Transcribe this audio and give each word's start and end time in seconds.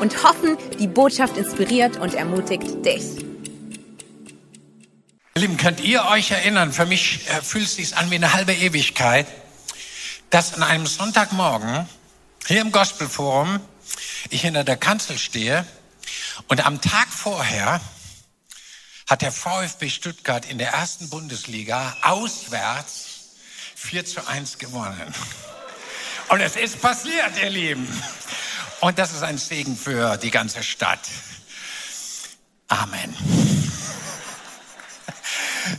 und 0.00 0.22
hoffen, 0.22 0.56
die 0.78 0.86
Botschaft 0.86 1.36
inspiriert 1.36 1.96
und 1.96 2.14
ermutigt 2.14 2.84
dich. 2.84 3.04
Lieben, 5.34 5.56
könnt 5.56 5.80
ihr 5.80 6.04
euch 6.06 6.30
erinnern, 6.32 6.72
für 6.72 6.86
mich 6.86 7.28
äh, 7.28 7.42
fühlt 7.42 7.66
es 7.66 7.76
sich 7.76 7.96
an 7.96 8.10
wie 8.10 8.16
eine 8.16 8.32
halbe 8.32 8.52
Ewigkeit, 8.52 9.26
dass 10.30 10.54
an 10.54 10.62
einem 10.62 10.86
Sonntagmorgen 10.86 11.88
hier 12.46 12.60
im 12.60 12.72
Gospelforum 12.72 13.60
ich 14.30 14.42
hinter 14.42 14.64
der 14.64 14.76
Kanzel 14.76 15.18
stehe 15.18 15.64
und 16.48 16.64
am 16.66 16.80
Tag 16.80 17.08
vorher 17.08 17.80
hat 19.08 19.22
der 19.22 19.32
VfB 19.32 19.88
Stuttgart 19.88 20.44
in 20.50 20.58
der 20.58 20.70
ersten 20.70 21.08
Bundesliga 21.08 21.96
auswärts 22.02 23.06
4 23.74 24.04
zu 24.04 24.26
1 24.26 24.58
gewonnen. 24.58 25.14
Und 26.28 26.40
es 26.40 26.56
ist 26.56 26.82
passiert, 26.82 27.32
ihr 27.42 27.50
Lieben. 27.50 28.02
Und 28.80 28.98
das 28.98 29.12
ist 29.12 29.22
ein 29.22 29.38
Segen 29.38 29.76
für 29.76 30.16
die 30.16 30.30
ganze 30.30 30.62
Stadt. 30.62 31.00
Amen. 32.68 33.14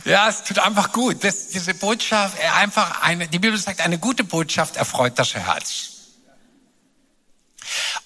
Ja, 0.04 0.28
es 0.28 0.44
tut 0.44 0.58
einfach 0.58 0.92
gut. 0.92 1.24
Das, 1.24 1.48
diese 1.48 1.74
Botschaft, 1.74 2.38
äh, 2.38 2.46
einfach 2.48 3.02
eine, 3.02 3.28
die 3.28 3.38
Bibel 3.38 3.58
sagt, 3.58 3.80
eine 3.80 3.98
gute 3.98 4.24
Botschaft 4.24 4.76
erfreut 4.76 5.18
das 5.18 5.34
Herz. 5.34 5.90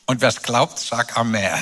Und 0.06 0.20
wer 0.20 0.28
es 0.28 0.42
glaubt, 0.42 0.78
sagt 0.78 1.16
Amen. 1.16 1.60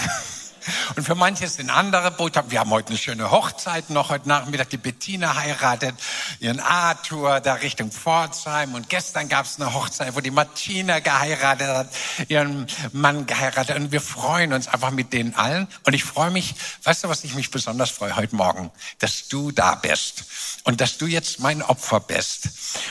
Und 0.96 1.04
für 1.04 1.14
manche 1.14 1.48
sind 1.48 1.70
andere 1.70 2.10
Botschaften. 2.10 2.50
Wir 2.50 2.60
haben 2.60 2.70
heute 2.70 2.88
eine 2.88 2.98
schöne 2.98 3.30
Hochzeit 3.30 3.90
noch 3.90 4.10
heute 4.10 4.28
Nachmittag. 4.28 4.70
Die 4.70 4.76
Bettina 4.76 5.36
heiratet 5.36 5.94
ihren 6.40 6.60
Arthur 6.60 7.40
da 7.40 7.54
Richtung 7.54 7.90
Pforzheim. 7.90 8.74
Und 8.74 8.88
gestern 8.88 9.28
gab 9.28 9.46
es 9.46 9.60
eine 9.60 9.74
Hochzeit, 9.74 10.14
wo 10.14 10.20
die 10.20 10.30
Martina 10.30 11.00
geheiratet 11.00 11.68
hat, 11.68 11.88
ihren 12.28 12.66
Mann 12.92 13.26
geheiratet. 13.26 13.76
Und 13.76 13.92
wir 13.92 14.00
freuen 14.00 14.52
uns 14.52 14.68
einfach 14.68 14.90
mit 14.90 15.12
denen 15.12 15.34
allen. 15.34 15.68
Und 15.84 15.94
ich 15.94 16.04
freue 16.04 16.30
mich, 16.30 16.54
weißt 16.84 17.04
du, 17.04 17.08
was 17.08 17.24
ich 17.24 17.34
mich 17.34 17.50
besonders 17.50 17.90
freue 17.90 18.16
heute 18.16 18.36
Morgen? 18.36 18.70
Dass 18.98 19.28
du 19.28 19.50
da 19.50 19.74
bist. 19.74 20.24
Und 20.64 20.80
dass 20.80 20.98
du 20.98 21.06
jetzt 21.06 21.40
mein 21.40 21.62
Opfer 21.62 22.00
bist. 22.00 22.48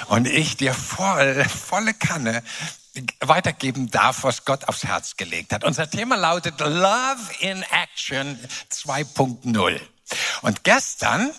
Und 0.07 0.27
ich 0.27 0.57
dir 0.57 0.73
voll, 0.73 1.45
volle 1.45 1.93
Kanne 1.93 2.43
weitergeben 3.19 3.89
darf, 3.89 4.23
was 4.23 4.45
Gott 4.45 4.67
aufs 4.67 4.83
Herz 4.83 5.15
gelegt 5.15 5.53
hat. 5.53 5.63
Unser 5.63 5.89
Thema 5.89 6.15
lautet 6.15 6.59
Love 6.59 7.19
in 7.39 7.63
Action 7.63 8.37
2.0. 8.69 9.79
Und 10.41 10.63
gestern 10.63 11.31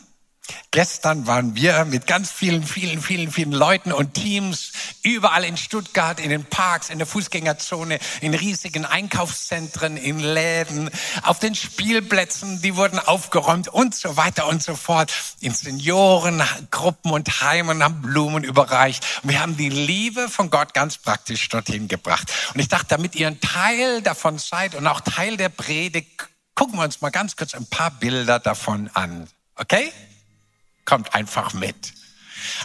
Gestern 0.72 1.26
waren 1.26 1.54
wir 1.54 1.84
mit 1.84 2.06
ganz 2.06 2.32
vielen, 2.32 2.64
vielen, 2.64 3.00
vielen, 3.00 3.30
vielen 3.30 3.52
Leuten 3.52 3.92
und 3.92 4.14
Teams 4.14 4.72
überall 5.02 5.44
in 5.44 5.56
Stuttgart, 5.56 6.18
in 6.18 6.30
den 6.30 6.44
Parks, 6.44 6.90
in 6.90 6.98
der 6.98 7.06
Fußgängerzone, 7.06 7.98
in 8.22 8.34
riesigen 8.34 8.84
Einkaufszentren, 8.84 9.96
in 9.96 10.18
Läden, 10.18 10.90
auf 11.22 11.38
den 11.38 11.54
Spielplätzen, 11.54 12.60
die 12.60 12.74
wurden 12.74 12.98
aufgeräumt 12.98 13.68
und 13.68 13.94
so 13.94 14.16
weiter 14.16 14.48
und 14.48 14.62
so 14.62 14.74
fort. 14.74 15.12
In 15.40 15.54
Seniorengruppen 15.54 17.12
und 17.12 17.42
Heimen 17.42 17.83
haben 17.83 18.02
Blumen 18.02 18.42
überreicht. 18.42 19.05
Und 19.22 19.30
wir 19.30 19.40
haben 19.40 19.56
die 19.56 19.68
Liebe 19.68 20.28
von 20.28 20.50
Gott 20.50 20.74
ganz 20.74 20.98
praktisch 20.98 21.48
dorthin 21.50 21.86
gebracht. 21.86 22.33
Und 22.55 22.61
ich 22.61 22.68
dachte, 22.68 22.86
damit 22.88 23.14
ihr 23.14 23.28
ein 23.28 23.40
Teil 23.40 24.02
davon 24.02 24.38
seid 24.38 24.74
und 24.74 24.86
auch 24.86 25.02
Teil 25.02 25.36
der 25.36 25.50
Predigt, 25.50 26.28
gucken 26.55 26.78
wir 26.78 26.84
uns 26.84 27.00
mal 27.00 27.11
ganz 27.11 27.36
kurz 27.36 27.55
ein 27.55 27.67
paar 27.67 27.90
Bilder 27.90 28.40
davon 28.40 28.90
an. 28.94 29.28
Okay? 29.55 29.92
Kommt 30.84 31.14
einfach 31.14 31.52
mit. 31.54 31.92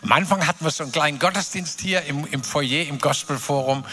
Am 0.03 0.11
Anfang 0.11 0.45
hatten 0.47 0.63
wir 0.63 0.71
so 0.71 0.83
einen 0.83 0.91
kleinen 0.91 1.19
Gottesdienst 1.19 1.81
hier 1.81 2.03
im, 2.03 2.25
im 2.25 2.43
Foyer, 2.43 2.87
im 2.87 2.99
Gospelforum 2.99 3.85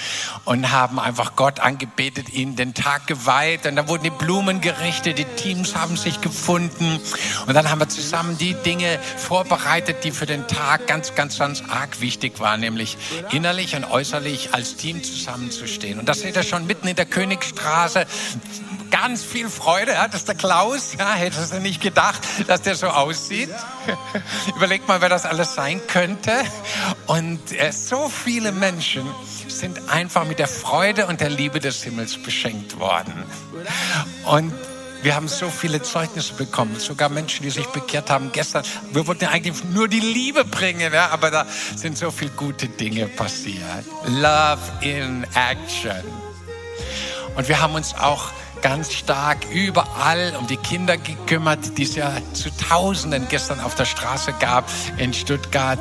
und 0.44 0.70
haben 0.70 0.98
einfach 0.98 1.36
Gott 1.36 1.60
angebetet, 1.60 2.32
ihn 2.32 2.56
den 2.56 2.74
Tag 2.74 3.06
geweiht. 3.06 3.66
Und 3.66 3.76
da 3.76 3.88
wurden 3.88 4.04
die 4.04 4.10
Blumen 4.10 4.60
gerichtet, 4.60 5.18
die 5.18 5.24
Teams 5.24 5.76
haben 5.76 5.96
sich 5.96 6.20
gefunden. 6.20 7.00
Und 7.46 7.54
dann 7.54 7.70
haben 7.70 7.80
wir 7.80 7.88
zusammen 7.88 8.38
die 8.38 8.54
Dinge 8.54 8.98
vorbereitet, 9.16 10.04
die 10.04 10.10
für 10.10 10.26
den 10.26 10.46
Tag 10.48 10.86
ganz, 10.86 11.14
ganz, 11.14 11.38
ganz 11.38 11.62
arg 11.68 12.00
wichtig 12.00 12.41
waren, 12.41 12.60
nämlich 12.60 12.96
innerlich 13.30 13.76
und 13.76 13.84
äußerlich 13.84 14.54
als 14.54 14.76
Team 14.76 15.02
zusammenzustehen. 15.02 15.98
Und 15.98 16.08
das 16.08 16.20
seht 16.20 16.36
ihr 16.36 16.42
schon 16.42 16.66
mitten 16.66 16.88
in 16.88 16.96
der 16.96 17.06
Königsstraße 17.06 18.06
ganz 18.94 19.25
viel 19.25 19.49
Freude. 19.49 19.91
Ja, 19.91 20.06
das 20.06 20.21
ist 20.21 20.28
der 20.28 20.37
Klaus. 20.37 20.94
Ja, 20.97 21.15
hättest 21.15 21.53
du 21.53 21.59
nicht 21.59 21.81
gedacht, 21.81 22.22
dass 22.47 22.62
der 22.62 22.77
so 22.77 22.87
aussieht? 22.87 23.50
Überlegt 24.56 24.87
mal, 24.87 25.00
wer 25.00 25.09
das 25.09 25.27
alles 25.27 25.56
sein 25.56 25.81
könnte. 25.88 26.31
Und 27.09 27.50
äh, 27.50 27.72
so 27.72 28.09
viele 28.09 28.53
Menschen 28.53 29.04
sind 29.49 29.88
einfach 29.88 30.25
mit 30.27 30.38
der 30.38 30.47
Freude 30.47 31.09
und 31.09 31.21
der 31.21 31.28
Liebe 31.28 31.59
des 31.59 31.83
Himmels 31.83 32.22
beschenkt 32.22 32.78
worden. 32.78 33.25
Und 34.27 34.53
wir 35.03 35.16
haben 35.16 35.27
so 35.27 35.50
viele 35.50 35.83
Zeugnisse 35.83 36.34
bekommen, 36.34 36.78
sogar 36.78 37.09
Menschen, 37.09 37.43
die 37.43 37.50
sich 37.50 37.66
bekehrt 37.66 38.10
haben 38.10 38.31
gestern. 38.31 38.62
Wir 38.93 39.04
wollten 39.09 39.27
eigentlich 39.27 39.65
nur 39.65 39.88
die 39.88 39.99
Liebe 39.99 40.44
bringen, 40.44 40.93
ja, 40.93 41.09
aber 41.10 41.33
da 41.33 41.47
sind 41.75 41.99
so 41.99 42.12
viele 42.12 42.31
gute 42.31 42.69
Dinge 42.69 43.09
passiert. 43.09 43.84
Love 44.06 44.60
in 44.83 45.27
Action. 45.34 46.04
Und 47.34 47.49
wir 47.49 47.60
haben 47.60 47.75
uns 47.75 47.93
auch 47.97 48.31
ganz 48.64 48.94
stark 48.94 49.44
überall 49.52 50.34
um 50.41 50.47
die 50.47 50.56
Kinder 50.56 50.97
gekümmert, 50.97 51.76
die 51.76 51.82
es 51.82 51.97
ja 51.97 52.10
zu 52.32 52.48
Tausenden 52.56 53.28
gestern 53.28 53.60
auf 53.60 53.75
der 53.75 53.84
Straße 53.84 54.32
gab 54.41 54.64
in 54.97 55.12
Stuttgart. 55.12 55.78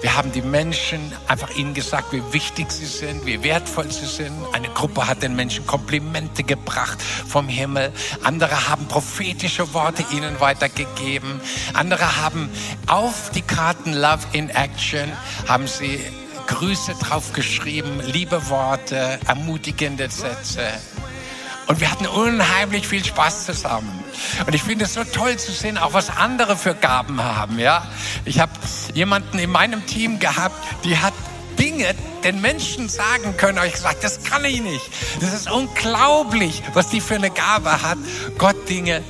Wir 0.00 0.16
haben 0.16 0.32
die 0.32 0.42
Menschen 0.42 1.00
einfach 1.28 1.54
ihnen 1.54 1.72
gesagt, 1.72 2.12
wie 2.12 2.24
wichtig 2.32 2.72
sie 2.72 2.86
sind, 2.86 3.24
wie 3.24 3.44
wertvoll 3.44 3.88
sie 3.88 4.06
sind. 4.06 4.32
Eine 4.52 4.68
Gruppe 4.70 5.06
hat 5.06 5.22
den 5.22 5.36
Menschen 5.36 5.64
Komplimente 5.64 6.42
gebracht 6.42 7.00
vom 7.00 7.46
Himmel. 7.46 7.92
Andere 8.24 8.68
haben 8.68 8.88
prophetische 8.88 9.72
Worte 9.72 10.04
ihnen 10.10 10.40
weitergegeben. 10.40 11.40
Andere 11.74 12.16
haben 12.20 12.50
auf 12.88 13.30
die 13.30 13.42
Karten 13.42 13.92
Love 13.92 14.26
in 14.32 14.50
Action, 14.50 15.12
haben 15.46 15.68
sie 15.68 16.00
Grüße 16.48 16.94
drauf 16.94 17.32
geschrieben, 17.32 18.00
liebe 18.06 18.48
Worte, 18.48 19.20
ermutigende 19.28 20.10
Sätze. 20.10 20.72
Und 21.70 21.80
wir 21.80 21.88
hatten 21.88 22.08
unheimlich 22.08 22.88
viel 22.88 23.04
Spaß 23.04 23.46
zusammen. 23.46 24.02
Und 24.44 24.52
ich 24.56 24.64
finde 24.64 24.86
es 24.86 24.94
so 24.94 25.04
toll 25.04 25.36
zu 25.36 25.52
sehen, 25.52 25.78
auch 25.78 25.92
was 25.92 26.10
andere 26.10 26.56
für 26.56 26.74
Gaben 26.74 27.22
haben. 27.22 27.60
Ja, 27.60 27.86
ich 28.24 28.40
habe 28.40 28.50
jemanden 28.92 29.38
in 29.38 29.50
meinem 29.50 29.86
Team 29.86 30.18
gehabt, 30.18 30.56
die 30.82 30.98
hat 30.98 31.14
Dinge 31.60 31.94
den 32.24 32.40
Menschen 32.40 32.88
sagen 32.88 33.36
können. 33.36 33.56
Aber 33.58 33.68
ich 33.68 33.74
gesagt, 33.74 34.02
das 34.02 34.24
kann 34.24 34.44
ich 34.44 34.60
nicht. 34.60 34.84
Das 35.20 35.32
ist 35.32 35.48
unglaublich, 35.48 36.60
was 36.74 36.88
die 36.88 37.00
für 37.00 37.14
eine 37.14 37.30
Gabe 37.30 37.70
hat, 37.70 37.98
Gott 38.36 38.68
Dinge 38.68 39.04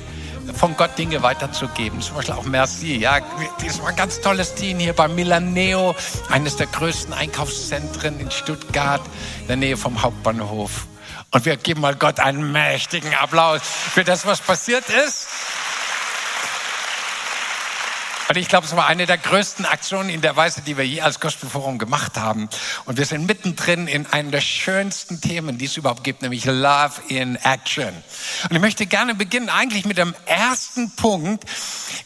von 0.53 0.77
Gott 0.77 0.95
Dinge 0.99 1.23
weiterzugeben. 1.23 1.99
Zum 1.99 2.17
Beispiel 2.17 2.35
auch 2.35 2.43
Merci. 2.43 2.97
Ja, 2.97 3.21
das 3.65 3.81
war 3.81 3.89
ein 3.89 3.95
ganz 3.95 4.21
tolles 4.21 4.53
Team 4.53 4.77
hier 4.77 4.93
bei 4.93 5.07
Milaneo, 5.07 5.95
eines 6.29 6.57
der 6.57 6.67
größten 6.67 7.11
Einkaufszentren 7.11 8.19
in 8.19 8.29
Stuttgart, 8.29 9.01
in 9.41 9.47
der 9.47 9.55
Nähe 9.55 9.77
vom 9.77 10.03
Hauptbahnhof. 10.03 10.85
Und 11.31 11.45
wir 11.45 11.55
geben 11.55 11.81
mal 11.81 11.95
Gott 11.95 12.19
einen 12.19 12.51
mächtigen 12.51 13.13
Applaus 13.15 13.61
für 13.63 14.03
das, 14.03 14.25
was 14.25 14.41
passiert 14.41 14.89
ist. 14.89 15.27
Und 18.31 18.37
ich 18.37 18.47
glaube, 18.47 18.65
es 18.65 18.73
war 18.77 18.87
eine 18.87 19.05
der 19.05 19.17
größten 19.17 19.65
Aktionen 19.65 20.07
in 20.07 20.21
der 20.21 20.37
Weise, 20.37 20.61
die 20.61 20.77
wir 20.77 20.87
je 20.87 21.01
als 21.01 21.19
Gospelforum 21.19 21.77
gemacht 21.77 22.15
haben. 22.15 22.47
Und 22.85 22.97
wir 22.97 23.05
sind 23.05 23.25
mittendrin 23.25 23.89
in 23.89 24.05
einem 24.05 24.31
der 24.31 24.39
schönsten 24.39 25.19
Themen, 25.19 25.57
die 25.57 25.65
es 25.65 25.75
überhaupt 25.75 26.05
gibt, 26.05 26.21
nämlich 26.21 26.45
Love 26.45 26.93
in 27.09 27.35
Action. 27.35 27.89
Und 27.89 28.55
ich 28.55 28.61
möchte 28.61 28.85
gerne 28.85 29.15
beginnen 29.15 29.49
eigentlich 29.49 29.83
mit 29.83 29.97
dem 29.97 30.15
ersten 30.27 30.91
Punkt. 30.91 31.43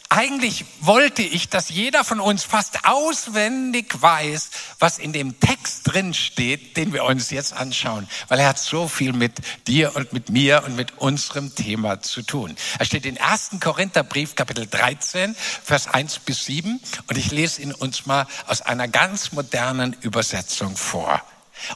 Eigentlich 0.08 0.64
wollte 0.80 1.22
ich, 1.22 1.48
dass 1.48 1.68
jeder 1.68 2.02
von 2.02 2.18
uns 2.18 2.42
fast 2.42 2.84
auswendig 2.88 4.02
weiß, 4.02 4.50
was 4.80 4.98
in 4.98 5.12
dem 5.12 5.38
Text 5.38 5.82
drin 5.84 6.12
steht, 6.12 6.76
den 6.76 6.92
wir 6.92 7.04
uns 7.04 7.30
jetzt 7.30 7.52
anschauen, 7.52 8.08
weil 8.26 8.40
er 8.40 8.48
hat 8.48 8.58
so 8.58 8.88
viel 8.88 9.12
mit 9.12 9.34
dir 9.68 9.94
und 9.94 10.12
mit 10.12 10.28
mir 10.28 10.64
und 10.64 10.74
mit 10.74 10.98
unserem 10.98 11.54
Thema 11.54 12.00
zu 12.00 12.22
tun. 12.22 12.56
Er 12.80 12.84
steht 12.84 13.06
in 13.06 13.18
1. 13.18 13.50
Korintherbrief, 13.60 14.34
Kapitel 14.34 14.66
13, 14.66 15.36
Vers 15.62 15.86
1 15.86 16.15
bis 16.18 16.44
7 16.44 16.80
und 17.06 17.18
ich 17.18 17.30
lese 17.30 17.62
ihn 17.62 17.72
uns 17.72 18.06
mal 18.06 18.26
aus 18.46 18.62
einer 18.62 18.88
ganz 18.88 19.32
modernen 19.32 19.94
Übersetzung 20.00 20.76
vor. 20.76 21.22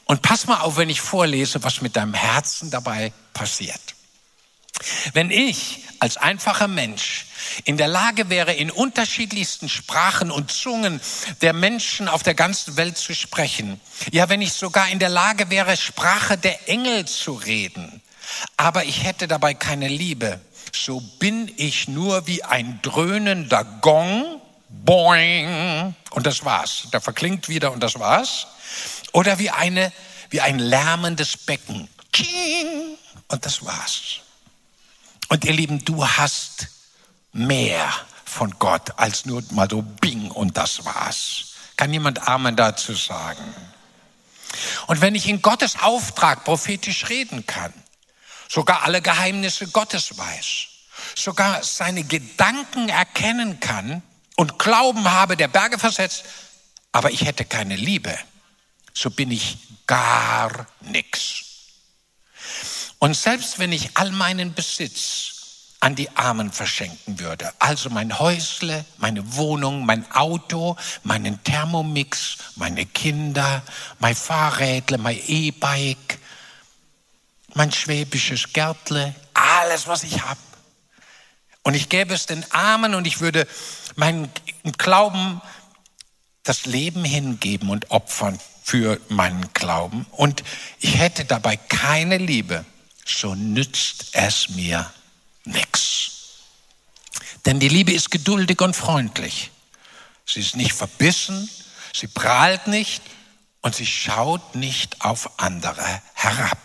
Und 0.04 0.22
pass 0.22 0.46
mal 0.46 0.60
auf, 0.60 0.76
wenn 0.76 0.90
ich 0.90 1.00
vorlese, 1.00 1.62
was 1.62 1.80
mit 1.80 1.96
deinem 1.96 2.14
Herzen 2.14 2.70
dabei 2.70 3.12
passiert. 3.32 3.80
Wenn 5.12 5.30
ich 5.30 5.84
als 5.98 6.16
einfacher 6.16 6.68
Mensch 6.68 7.26
in 7.64 7.76
der 7.76 7.88
Lage 7.88 8.30
wäre, 8.30 8.54
in 8.54 8.70
unterschiedlichsten 8.70 9.68
Sprachen 9.68 10.30
und 10.30 10.50
Zungen 10.50 11.00
der 11.42 11.52
Menschen 11.52 12.08
auf 12.08 12.22
der 12.22 12.34
ganzen 12.34 12.76
Welt 12.76 12.96
zu 12.96 13.14
sprechen, 13.14 13.80
ja, 14.10 14.28
wenn 14.28 14.40
ich 14.40 14.54
sogar 14.54 14.88
in 14.88 14.98
der 14.98 15.10
Lage 15.10 15.50
wäre, 15.50 15.76
Sprache 15.76 16.38
der 16.38 16.68
Engel 16.68 17.06
zu 17.06 17.32
reden, 17.32 18.00
aber 18.56 18.84
ich 18.84 19.04
hätte 19.04 19.28
dabei 19.28 19.52
keine 19.52 19.88
Liebe, 19.88 20.40
so 20.72 21.00
bin 21.00 21.52
ich 21.56 21.88
nur 21.88 22.26
wie 22.26 22.42
ein 22.42 22.80
dröhnender 22.82 23.64
Gong, 23.80 24.40
boing, 24.68 25.94
und 26.10 26.26
das 26.26 26.44
war's. 26.44 26.88
Der 26.92 27.00
verklingt 27.00 27.48
wieder 27.48 27.72
und 27.72 27.80
das 27.80 27.98
war's. 27.98 28.46
Oder 29.12 29.38
wie 29.38 29.50
eine, 29.50 29.92
wie 30.30 30.40
ein 30.40 30.58
lärmendes 30.58 31.36
Becken, 31.36 31.88
und 33.28 33.46
das 33.46 33.64
war's. 33.64 34.20
Und 35.28 35.44
ihr 35.44 35.52
Lieben, 35.52 35.84
du 35.84 36.06
hast 36.06 36.68
mehr 37.32 37.88
von 38.24 38.50
Gott 38.58 38.98
als 38.98 39.26
nur 39.26 39.42
mal 39.50 39.68
so 39.70 39.82
Bing 39.82 40.30
und 40.30 40.56
das 40.56 40.84
war's. 40.84 41.54
Kann 41.76 41.92
jemand 41.92 42.28
Amen 42.28 42.56
dazu 42.56 42.94
sagen? 42.94 43.54
Und 44.88 45.00
wenn 45.00 45.14
ich 45.14 45.28
in 45.28 45.40
Gottes 45.40 45.80
Auftrag 45.80 46.44
prophetisch 46.44 47.08
reden 47.08 47.46
kann, 47.46 47.72
sogar 48.50 48.82
alle 48.82 49.00
Geheimnisse 49.00 49.68
Gottes 49.68 50.18
weiß, 50.18 50.66
sogar 51.14 51.62
seine 51.62 52.02
Gedanken 52.02 52.88
erkennen 52.88 53.60
kann 53.60 54.02
und 54.36 54.58
Glauben 54.58 55.10
habe, 55.10 55.36
der 55.36 55.48
Berge 55.48 55.78
versetzt, 55.78 56.24
aber 56.92 57.12
ich 57.12 57.24
hätte 57.24 57.44
keine 57.44 57.76
Liebe, 57.76 58.16
so 58.92 59.10
bin 59.10 59.30
ich 59.30 59.58
gar 59.86 60.66
nichts. 60.80 61.44
Und 62.98 63.14
selbst 63.14 63.60
wenn 63.60 63.72
ich 63.72 63.96
all 63.96 64.10
meinen 64.10 64.52
Besitz 64.52 65.36
an 65.78 65.94
die 65.94 66.14
Armen 66.14 66.52
verschenken 66.52 67.18
würde. 67.20 67.50
Also 67.58 67.88
mein 67.88 68.18
Häusle, 68.18 68.84
meine 68.98 69.34
Wohnung, 69.36 69.86
mein 69.86 70.10
Auto, 70.12 70.76
meinen 71.04 71.42
Thermomix, 71.42 72.36
meine 72.56 72.84
Kinder, 72.84 73.62
mein 73.98 74.14
Fahrrädle, 74.14 74.98
mein 74.98 75.18
E-Bike, 75.26 76.18
mein 77.54 77.72
schwäbisches 77.72 78.52
Gärtle, 78.52 79.14
alles, 79.34 79.86
was 79.86 80.02
ich 80.02 80.22
habe. 80.22 80.40
Und 81.62 81.74
ich 81.74 81.88
gäbe 81.88 82.14
es 82.14 82.26
den 82.26 82.44
Armen 82.52 82.94
und 82.94 83.06
ich 83.06 83.20
würde 83.20 83.46
meinen 83.96 84.30
Glauben 84.78 85.40
das 86.42 86.66
Leben 86.66 87.04
hingeben 87.04 87.68
und 87.68 87.90
opfern 87.90 88.38
für 88.62 89.00
meinen 89.08 89.52
Glauben. 89.52 90.06
Und 90.10 90.42
ich 90.80 90.98
hätte 90.98 91.24
dabei 91.24 91.56
keine 91.56 92.18
Liebe, 92.18 92.64
so 93.04 93.34
nützt 93.34 94.06
es 94.12 94.48
mir 94.50 94.90
nichts. 95.44 96.10
Denn 97.46 97.60
die 97.60 97.68
Liebe 97.68 97.92
ist 97.92 98.10
geduldig 98.10 98.60
und 98.60 98.74
freundlich. 98.74 99.50
Sie 100.26 100.40
ist 100.40 100.56
nicht 100.56 100.72
verbissen, 100.72 101.48
sie 101.94 102.06
prahlt 102.06 102.66
nicht 102.66 103.02
und 103.62 103.74
sie 103.74 103.86
schaut 103.86 104.54
nicht 104.54 105.00
auf 105.00 105.40
andere 105.40 106.02
herab. 106.14 106.58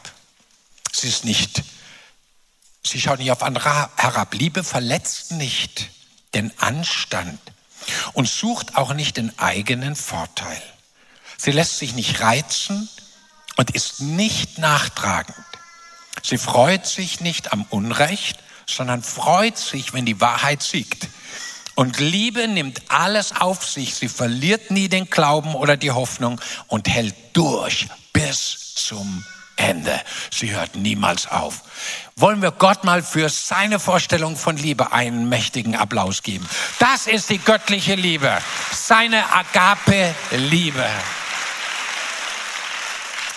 Sie 0.96 1.08
ist 1.08 1.26
nicht, 1.26 1.64
sie 2.86 3.00
schaut 3.00 3.20
nicht 3.20 3.32
auf 3.32 3.44
andere 3.44 3.90
herab. 3.98 4.34
Liebe 4.34 4.64
verletzt 4.64 5.32
nicht 5.32 5.90
den 6.34 6.52
Anstand 6.60 7.40
und 8.14 8.28
sucht 8.28 8.76
auch 8.76 8.94
nicht 8.94 9.18
den 9.18 9.38
eigenen 9.40 9.96
Vorteil. 9.96 10.62
Sie 11.38 11.52
lässt 11.52 11.78
sich 11.78 11.94
nicht 11.94 12.22
reizen 12.22 12.90
und 13.58 13.72
ist 13.72 14.02
nicht 14.02 14.58
nachtragend. 14.58 15.36
Sie 16.24 16.38
freut 16.38 16.88
sich 16.88 17.20
nicht 17.20 17.52
am 17.52 17.64
Unrecht 17.70 18.40
sondern 18.66 19.04
freut 19.04 19.58
sich, 19.58 19.94
wenn 19.94 20.06
die 20.06 20.22
Wahrheit 20.22 20.64
siegt. 20.64 21.08
Und 21.76 22.00
Liebe 22.00 22.48
nimmt 22.48 22.82
alles 22.90 23.34
auf 23.36 23.66
sich. 23.66 23.96
Sie 23.96 24.08
verliert 24.08 24.72
nie 24.72 24.88
den 24.88 25.10
Glauben 25.10 25.56
oder 25.56 25.78
die 25.78 25.92
Hoffnung 25.92 26.40
und 26.68 26.88
hält 26.88 27.16
durch 27.34 27.88
bis 28.14 28.76
zum 28.76 29.26
Ende. 29.56 30.02
Sie 30.32 30.52
hört 30.52 30.76
niemals 30.76 31.28
auf. 31.28 31.62
Wollen 32.16 32.42
wir 32.42 32.52
Gott 32.52 32.84
mal 32.84 33.04
für 33.04 33.30
seine 33.30 33.80
Vorstellung 33.80 34.36
von 34.36 34.58
Liebe 34.58 34.92
einen 34.92 35.30
mächtigen 35.30 35.76
Applaus 35.76 36.24
geben? 36.24 36.48
Das 36.80 37.08
ist 37.08 37.30
die 37.30 37.40
göttliche 37.40 37.96
Liebe. 37.96 38.38
Seine 38.72 39.24
Agape-Liebe. 39.34 40.86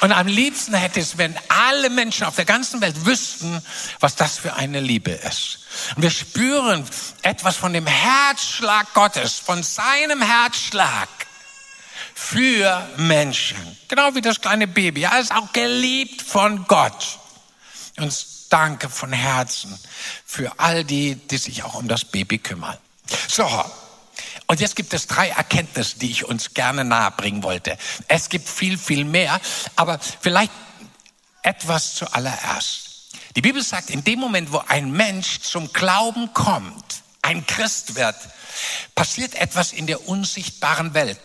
Und 0.01 0.13
am 0.13 0.29
liebsten 0.29 0.75
hätte 0.75 1.01
es, 1.01 1.19
wenn 1.19 1.35
alle 1.49 1.91
Menschen 1.91 2.25
auf 2.27 2.37
der 2.37 2.45
ganzen 2.45 2.81
Welt 2.81 3.05
wüssten, 3.05 3.61
was 3.99 4.15
das 4.15 4.39
für 4.39 4.55
eine 4.55 4.81
Liebe 4.81 5.11
ist. 5.11 5.59
Und 5.97 6.03
wir 6.03 6.11
spüren 6.11 6.85
etwas 7.23 7.57
von 7.57 7.73
dem 7.73 7.87
Herzschlag 7.87 8.95
Gottes, 8.95 9.35
von 9.35 9.63
seinem 9.65 10.23
Herzschlag 10.23 11.09
für 12.19 12.87
Menschen. 12.99 13.57
Genau 13.87 14.15
wie 14.15 14.21
das 14.21 14.41
kleine 14.41 14.67
Baby. 14.67 15.05
Er 15.05 15.19
ist 15.21 15.33
auch 15.33 15.53
geliebt 15.53 16.21
von 16.21 16.67
Gott. 16.67 17.19
Und 17.97 18.13
danke 18.51 18.91
von 18.91 19.13
Herzen 19.13 19.79
für 20.27 20.53
all 20.59 20.85
die, 20.85 21.15
die 21.15 21.39
sich 21.39 21.63
auch 21.63 21.75
um 21.75 21.89
das 21.89 22.05
Baby 22.05 22.39
kümmern. 22.39 22.77
So, 23.29 23.49
und 24.47 24.61
jetzt 24.61 24.77
gibt 24.77 24.93
es 24.93 25.07
drei 25.07 25.31
Erkenntnisse, 25.31 25.99
die 25.99 26.11
ich 26.11 26.25
uns 26.25 26.53
gerne 26.53 26.85
nahebringen 26.85 27.43
wollte. 27.43 27.79
Es 28.09 28.29
gibt 28.29 28.49
viel, 28.49 28.77
viel 28.77 29.05
mehr, 29.05 29.41
aber 29.77 29.99
vielleicht 30.21 30.53
etwas 31.43 31.95
zuallererst. 31.95 33.09
Die 33.37 33.43
Bibel 33.43 33.63
sagt, 33.63 33.91
in 33.91 34.05
dem 34.05 34.19
Moment, 34.19 34.53
wo 34.53 34.59
ein 34.69 34.91
Mensch 34.91 35.41
zum 35.41 35.73
Glauben 35.73 36.35
kommt, 36.35 37.03
ein 37.23 37.47
Christ 37.47 37.95
wird, 37.95 38.17
passiert 38.95 39.35
etwas 39.37 39.73
in 39.73 39.87
der 39.87 40.09
unsichtbaren 40.09 40.93
Welt. 40.93 41.19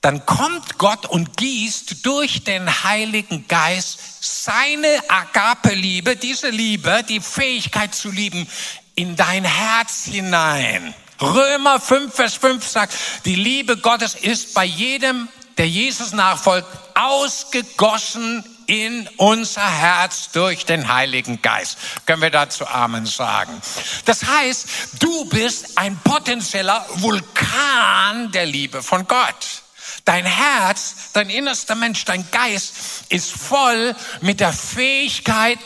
Dann 0.00 0.24
kommt 0.26 0.78
Gott 0.78 1.06
und 1.06 1.36
gießt 1.36 2.06
durch 2.06 2.44
den 2.44 2.84
Heiligen 2.84 3.48
Geist 3.48 3.98
seine 4.20 5.02
Agape-Liebe, 5.08 6.14
diese 6.14 6.50
Liebe, 6.50 7.04
die 7.08 7.20
Fähigkeit 7.20 7.94
zu 7.94 8.10
lieben, 8.10 8.48
in 8.94 9.16
dein 9.16 9.44
Herz 9.44 10.04
hinein. 10.04 10.94
Römer 11.20 11.80
5, 11.80 12.14
Vers 12.14 12.34
5 12.34 12.64
sagt, 12.64 12.94
die 13.24 13.34
Liebe 13.34 13.76
Gottes 13.76 14.14
ist 14.14 14.54
bei 14.54 14.64
jedem, 14.64 15.28
der 15.56 15.68
Jesus 15.68 16.12
nachfolgt, 16.12 16.68
ausgegossen 16.94 18.44
in 18.66 19.08
unser 19.16 19.68
Herz 19.68 20.30
durch 20.30 20.64
den 20.64 20.92
Heiligen 20.92 21.42
Geist. 21.42 21.76
Können 22.06 22.22
wir 22.22 22.30
dazu 22.30 22.66
Amen 22.68 23.06
sagen? 23.06 23.60
Das 24.04 24.24
heißt, 24.24 24.68
du 25.00 25.24
bist 25.24 25.76
ein 25.76 25.98
potenzieller 26.04 26.86
Vulkan 26.94 28.30
der 28.30 28.46
Liebe 28.46 28.82
von 28.82 29.06
Gott. 29.08 29.62
Dein 30.08 30.24
Herz, 30.24 30.94
dein 31.12 31.28
innerster 31.28 31.74
Mensch, 31.74 32.06
dein 32.06 32.30
Geist 32.30 32.72
ist 33.10 33.30
voll 33.30 33.94
mit 34.22 34.40
der 34.40 34.54
Fähigkeit, 34.54 35.58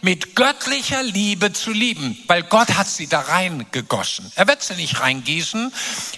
mit 0.00 0.34
göttlicher 0.34 1.02
Liebe 1.02 1.52
zu 1.52 1.70
lieben, 1.70 2.16
weil 2.26 2.44
Gott 2.44 2.78
hat 2.78 2.88
sie 2.88 3.08
da 3.08 3.20
reingegossen. 3.20 4.32
Er 4.36 4.48
wird 4.48 4.62
sie 4.62 4.76
nicht 4.76 5.00
reingießen. 5.00 5.70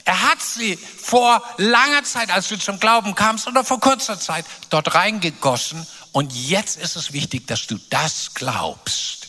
Er 0.04 0.22
hat 0.22 0.40
sie 0.40 0.76
vor 0.76 1.42
langer 1.56 2.04
Zeit, 2.04 2.30
als 2.30 2.46
du 2.46 2.56
zum 2.56 2.78
Glauben 2.78 3.16
kamst, 3.16 3.48
oder 3.48 3.64
vor 3.64 3.80
kurzer 3.80 4.20
Zeit 4.20 4.44
dort 4.70 4.94
reingegossen. 4.94 5.84
Und 6.12 6.32
jetzt 6.32 6.78
ist 6.80 6.94
es 6.94 7.12
wichtig, 7.12 7.48
dass 7.48 7.66
du 7.66 7.80
das 7.90 8.34
glaubst. 8.34 9.26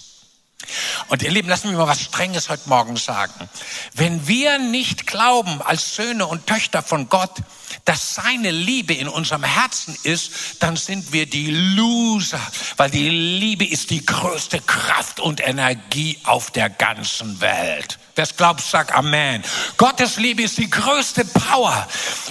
Und 1.07 1.23
ihr 1.23 1.31
Lieben, 1.31 1.49
lass 1.49 1.63
mich 1.63 1.73
mal 1.73 1.87
was 1.87 2.01
Strenges 2.01 2.49
heute 2.49 2.69
Morgen 2.69 2.97
sagen. 2.97 3.49
Wenn 3.95 4.27
wir 4.27 4.59
nicht 4.59 5.07
glauben 5.07 5.59
als 5.63 5.95
Söhne 5.95 6.27
und 6.27 6.45
Töchter 6.45 6.83
von 6.83 7.09
Gott, 7.09 7.41
dass 7.85 8.15
seine 8.15 8.51
Liebe 8.51 8.93
in 8.93 9.07
unserem 9.07 9.43
Herzen 9.43 9.97
ist, 10.03 10.31
dann 10.59 10.75
sind 10.75 11.13
wir 11.13 11.25
die 11.25 11.51
Loser, 11.51 12.41
weil 12.77 12.89
die 12.89 13.09
Liebe 13.09 13.65
ist 13.65 13.89
die 13.89 14.05
größte 14.05 14.59
Kraft 14.61 15.19
und 15.19 15.45
Energie 15.45 16.17
auf 16.23 16.51
der 16.51 16.69
ganzen 16.69 17.41
Welt. 17.41 17.99
Wer 18.15 18.25
es 18.25 18.35
glaubt, 18.35 18.61
sagt 18.61 18.91
Amen. 18.91 19.43
Gottes 19.77 20.17
Liebe 20.17 20.43
ist 20.43 20.59
die 20.59 20.69
größte 20.69 21.25
Power. 21.25 21.87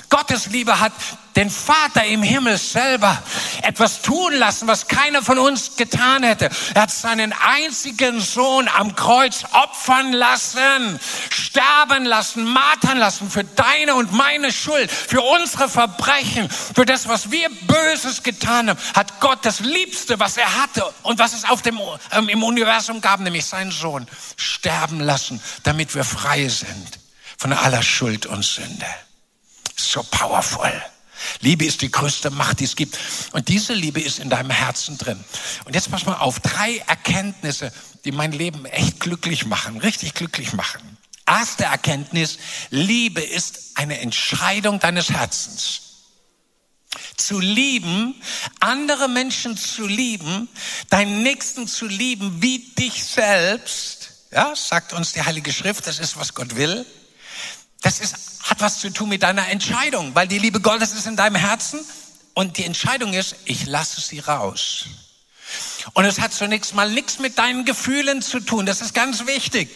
Gottes 0.09 0.47
Liebe 0.47 0.79
hat 0.79 0.93
den 1.37 1.51
Vater 1.51 2.05
im 2.05 2.23
Himmel 2.23 2.59
selber 2.59 3.21
etwas 3.63 4.03
tun 4.03 4.35
lassen, 4.35 4.69
was 4.69 4.87
keiner 4.87 5.23
von 5.23 5.39
uns 5.39 5.77
getan 5.77 6.23
hätte. 6.23 6.51
Er 6.75 6.83
hat 6.83 6.91
seinen 6.91 7.33
einzigen 7.33 8.21
Sohn 8.21 8.69
am 8.69 8.95
Kreuz 8.95 9.45
opfern 9.53 10.13
lassen, 10.13 11.01
sterben 11.31 12.05
lassen, 12.05 12.45
martern 12.45 12.99
lassen 12.99 13.31
für 13.31 13.45
deine 13.45 13.95
und 13.95 14.13
meine 14.13 14.53
Schuld, 14.53 14.91
für 14.91 15.23
unsere 15.33 15.69
Verbrechen, 15.69 16.49
für 16.51 16.85
das, 16.85 17.09
was 17.09 17.31
wir 17.31 17.49
Böses 17.67 18.23
getan 18.23 18.69
haben, 18.69 18.79
hat 18.95 19.21
Gott 19.21 19.41
das 19.43 19.61
Liebste, 19.61 20.19
was 20.21 20.37
er 20.37 20.63
hatte 20.63 20.85
und 21.03 21.19
was 21.19 21.33
es 21.33 21.45
auf 21.45 21.63
dem, 21.63 21.79
ähm, 22.13 22.29
im 22.29 22.43
Universum 22.43 23.01
gab, 23.01 23.21
nämlich 23.21 23.47
seinen 23.47 23.71
Sohn, 23.71 24.07
sterben 24.37 25.01
lassen, 25.01 25.41
damit 25.63 25.95
wir 25.95 26.05
frei 26.05 26.49
sind 26.49 26.99
von 27.39 27.53
aller 27.53 27.83
Schuld 27.83 28.27
und 28.27 28.45
Sünde. 28.45 28.87
So 29.77 30.03
powerful. 30.03 30.73
Liebe 31.41 31.65
ist 31.65 31.83
die 31.83 31.91
größte 31.91 32.31
Macht, 32.31 32.61
die 32.61 32.65
es 32.65 32.77
gibt. 32.77 32.99
Und 33.33 33.49
diese 33.49 33.75
Liebe 33.75 34.01
ist 34.01 34.19
in 34.19 34.31
deinem 34.31 34.51
Herzen 34.51 34.99
drin. 34.99 35.23
Und 35.65 35.75
jetzt 35.75 35.91
pass 35.91 36.05
mal 36.05 36.17
auf, 36.17 36.41
drei 36.41 36.79
Erkenntnisse, 36.87 37.73
die 38.05 38.13
mein 38.13 38.33
Leben 38.33 38.65
echt 38.67 39.01
glücklich 39.01 39.47
machen, 39.47 39.79
richtig 39.79 40.15
glücklich 40.15 40.53
machen. 40.53 40.99
Erste 41.33 41.65
Erkenntnis, 41.65 42.37
Liebe 42.69 43.23
ist 43.23 43.71
eine 43.77 44.01
Entscheidung 44.01 44.81
deines 44.81 45.09
Herzens. 45.09 45.81
Zu 47.17 47.41
lieben, 47.41 48.21
andere 48.61 49.09
Menschen 49.09 49.57
zu 49.57 49.87
lieben, 49.87 50.47
deinen 50.91 51.23
Nächsten 51.23 51.67
zu 51.67 51.87
lieben 51.87 52.43
wie 52.43 52.59
dich 52.59 53.03
selbst, 53.03 54.11
ja, 54.31 54.55
sagt 54.55 54.93
uns 54.93 55.15
die 55.15 55.23
Heilige 55.23 55.55
Schrift, 55.55 55.87
das 55.87 56.01
ist, 56.01 56.19
was 56.19 56.35
Gott 56.35 56.55
will. 56.55 56.85
Das 57.81 58.01
ist, 58.01 58.15
hat 58.43 58.61
was 58.61 58.81
zu 58.81 58.91
tun 58.91 59.09
mit 59.09 59.23
deiner 59.23 59.49
Entscheidung, 59.49 60.15
weil 60.15 60.29
die 60.29 60.39
Liebe 60.39 60.61
Gottes 60.61 60.93
ist 60.93 61.07
in 61.07 61.17
deinem 61.17 61.37
Herzen 61.37 61.81
und 62.35 62.59
die 62.59 62.65
Entscheidung 62.65 63.15
ist, 63.15 63.37
ich 63.47 63.65
lasse 63.65 64.03
sie 64.03 64.19
raus. 64.19 64.85
Und 65.95 66.05
es 66.05 66.21
hat 66.21 66.33
zunächst 66.33 66.75
mal 66.75 66.91
nichts 66.91 67.19
mit 67.19 67.39
deinen 67.39 67.65
Gefühlen 67.65 68.23
zu 68.23 68.41
tun. 68.41 68.67
Das 68.67 68.81
ist 68.81 68.95
ganz 68.95 69.27
wichtig. 69.27 69.71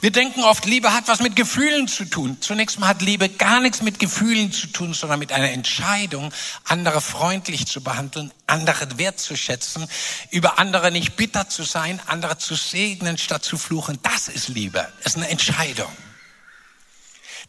Wir 0.00 0.10
denken 0.10 0.42
oft, 0.42 0.64
Liebe 0.64 0.92
hat 0.92 1.08
was 1.08 1.20
mit 1.20 1.36
Gefühlen 1.36 1.86
zu 1.88 2.04
tun. 2.04 2.38
Zunächst 2.40 2.78
mal 2.78 2.88
hat 2.88 3.02
Liebe 3.02 3.28
gar 3.28 3.60
nichts 3.60 3.82
mit 3.82 3.98
Gefühlen 3.98 4.52
zu 4.52 4.68
tun, 4.68 4.94
sondern 4.94 5.18
mit 5.18 5.32
einer 5.32 5.50
Entscheidung, 5.50 6.32
andere 6.64 7.00
freundlich 7.00 7.66
zu 7.66 7.82
behandeln, 7.82 8.32
andere 8.46 8.98
wertzuschätzen, 8.98 9.86
über 10.30 10.58
andere 10.58 10.90
nicht 10.90 11.16
bitter 11.16 11.48
zu 11.48 11.62
sein, 11.62 12.00
andere 12.06 12.38
zu 12.38 12.54
segnen 12.54 13.18
statt 13.18 13.44
zu 13.44 13.58
fluchen. 13.58 13.98
Das 14.02 14.28
ist 14.28 14.48
Liebe. 14.48 14.88
Das 15.02 15.14
ist 15.14 15.16
eine 15.16 15.28
Entscheidung. 15.28 15.90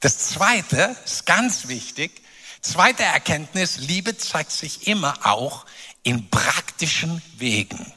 Das 0.02 0.18
zweite 0.18 0.96
ist 1.06 1.26
ganz 1.26 1.68
wichtig. 1.68 2.22
Zweite 2.62 3.04
Erkenntnis, 3.04 3.78
Liebe 3.78 4.18
zeigt 4.18 4.52
sich 4.52 4.88
immer 4.88 5.16
auch 5.26 5.66
in 6.04 6.30
praktischen 6.30 7.22
Wegen. 7.38 7.94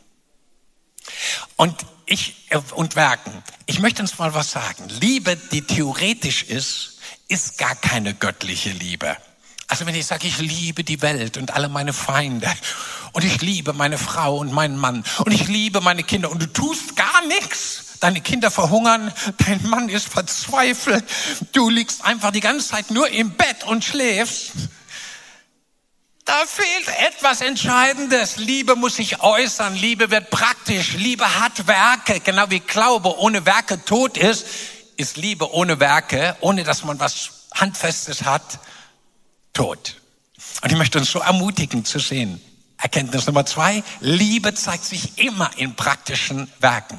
Und 1.57 1.75
ich, 2.07 2.47
äh, 2.51 2.61
und 2.75 2.97
Werken. 2.97 3.43
Ich 3.67 3.81
möchte 3.81 4.03
uns 4.03 4.19
mal 4.19 4.35
was 4.35 4.51
sagen. 4.51 4.89
Liebe, 5.01 5.37
die 5.37 5.63
theoretisch 5.63 6.43
ist, 6.45 6.99
ist 7.29 7.59
gar 7.59 7.75
keine 7.75 8.15
göttliche 8.15 8.71
Liebe. 8.71 9.17
Also 9.67 9.87
wenn 9.87 9.95
ich 9.95 10.07
sage, 10.07 10.29
ich 10.29 10.39
liebe 10.39 10.85
die 10.85 11.01
Welt 11.01 11.37
und 11.39 11.55
alle 11.55 11.69
meine 11.69 11.93
Feinde 11.93 12.53
und 13.13 13.25
ich 13.25 13.41
liebe 13.41 13.73
meine 13.73 13.97
Frau 13.97 14.37
und 14.37 14.53
meinen 14.53 14.77
Mann 14.77 15.05
und 15.25 15.33
ich 15.33 15.49
liebe 15.49 15.81
meine 15.81 16.03
Kinder 16.03 16.31
und 16.31 16.43
du 16.43 16.47
tust 16.47 16.97
gar 16.97 17.27
nichts. 17.27 17.99
Deine 18.01 18.21
Kinder 18.21 18.51
verhungern, 18.51 19.13
dein 19.47 19.67
Mann 19.67 19.89
ist 19.89 20.09
verzweifelt, 20.09 21.05
du 21.53 21.71
liegst 21.71 22.05
einfach 22.05 22.33
die 22.33 22.41
ganze 22.41 22.69
Zeit 22.69 22.91
nur 22.91 23.09
im 23.09 23.31
Bett 23.31 23.65
und 23.65 23.83
schläfst. 23.83 24.53
Da 26.25 26.47
fehlt 26.47 26.89
etwas 27.01 27.43
Entscheidendes. 27.43 28.37
Liebe 28.39 28.77
muss 28.77 28.97
sich 28.97 29.21
äußern. 29.21 29.75
Liebe 29.75 30.11
wird 30.11 30.31
praktisch. 30.31 30.95
Liebe 30.95 31.41
hat 31.41 31.67
Werke. 31.67 32.21
Genau 32.21 32.49
wie 32.49 32.61
Glaube 32.61 33.19
ohne 33.19 33.45
Werke 33.45 33.85
tot 33.85 34.17
ist, 34.17 34.47
ist 34.97 35.19
Liebe 35.19 35.53
ohne 35.53 35.81
Werke, 35.81 36.37
ohne 36.41 36.65
dass 36.65 36.83
man 36.83 36.99
was 36.99 37.49
Handfestes 37.55 38.23
hat, 38.23 38.59
tot. 39.53 40.01
Und 40.63 40.73
ich 40.73 40.79
möchte 40.79 40.99
uns 40.99 41.11
so 41.11 41.19
ermutigen 41.19 41.85
zu 41.85 41.99
sehen. 41.99 42.41
Erkenntnis 42.79 43.27
Nummer 43.27 43.45
zwei. 43.45 43.83
Liebe 44.01 44.55
zeigt 44.55 44.85
sich 44.85 45.19
immer 45.19 45.51
in 45.57 45.77
praktischen 45.77 46.51
Werken. 46.59 46.99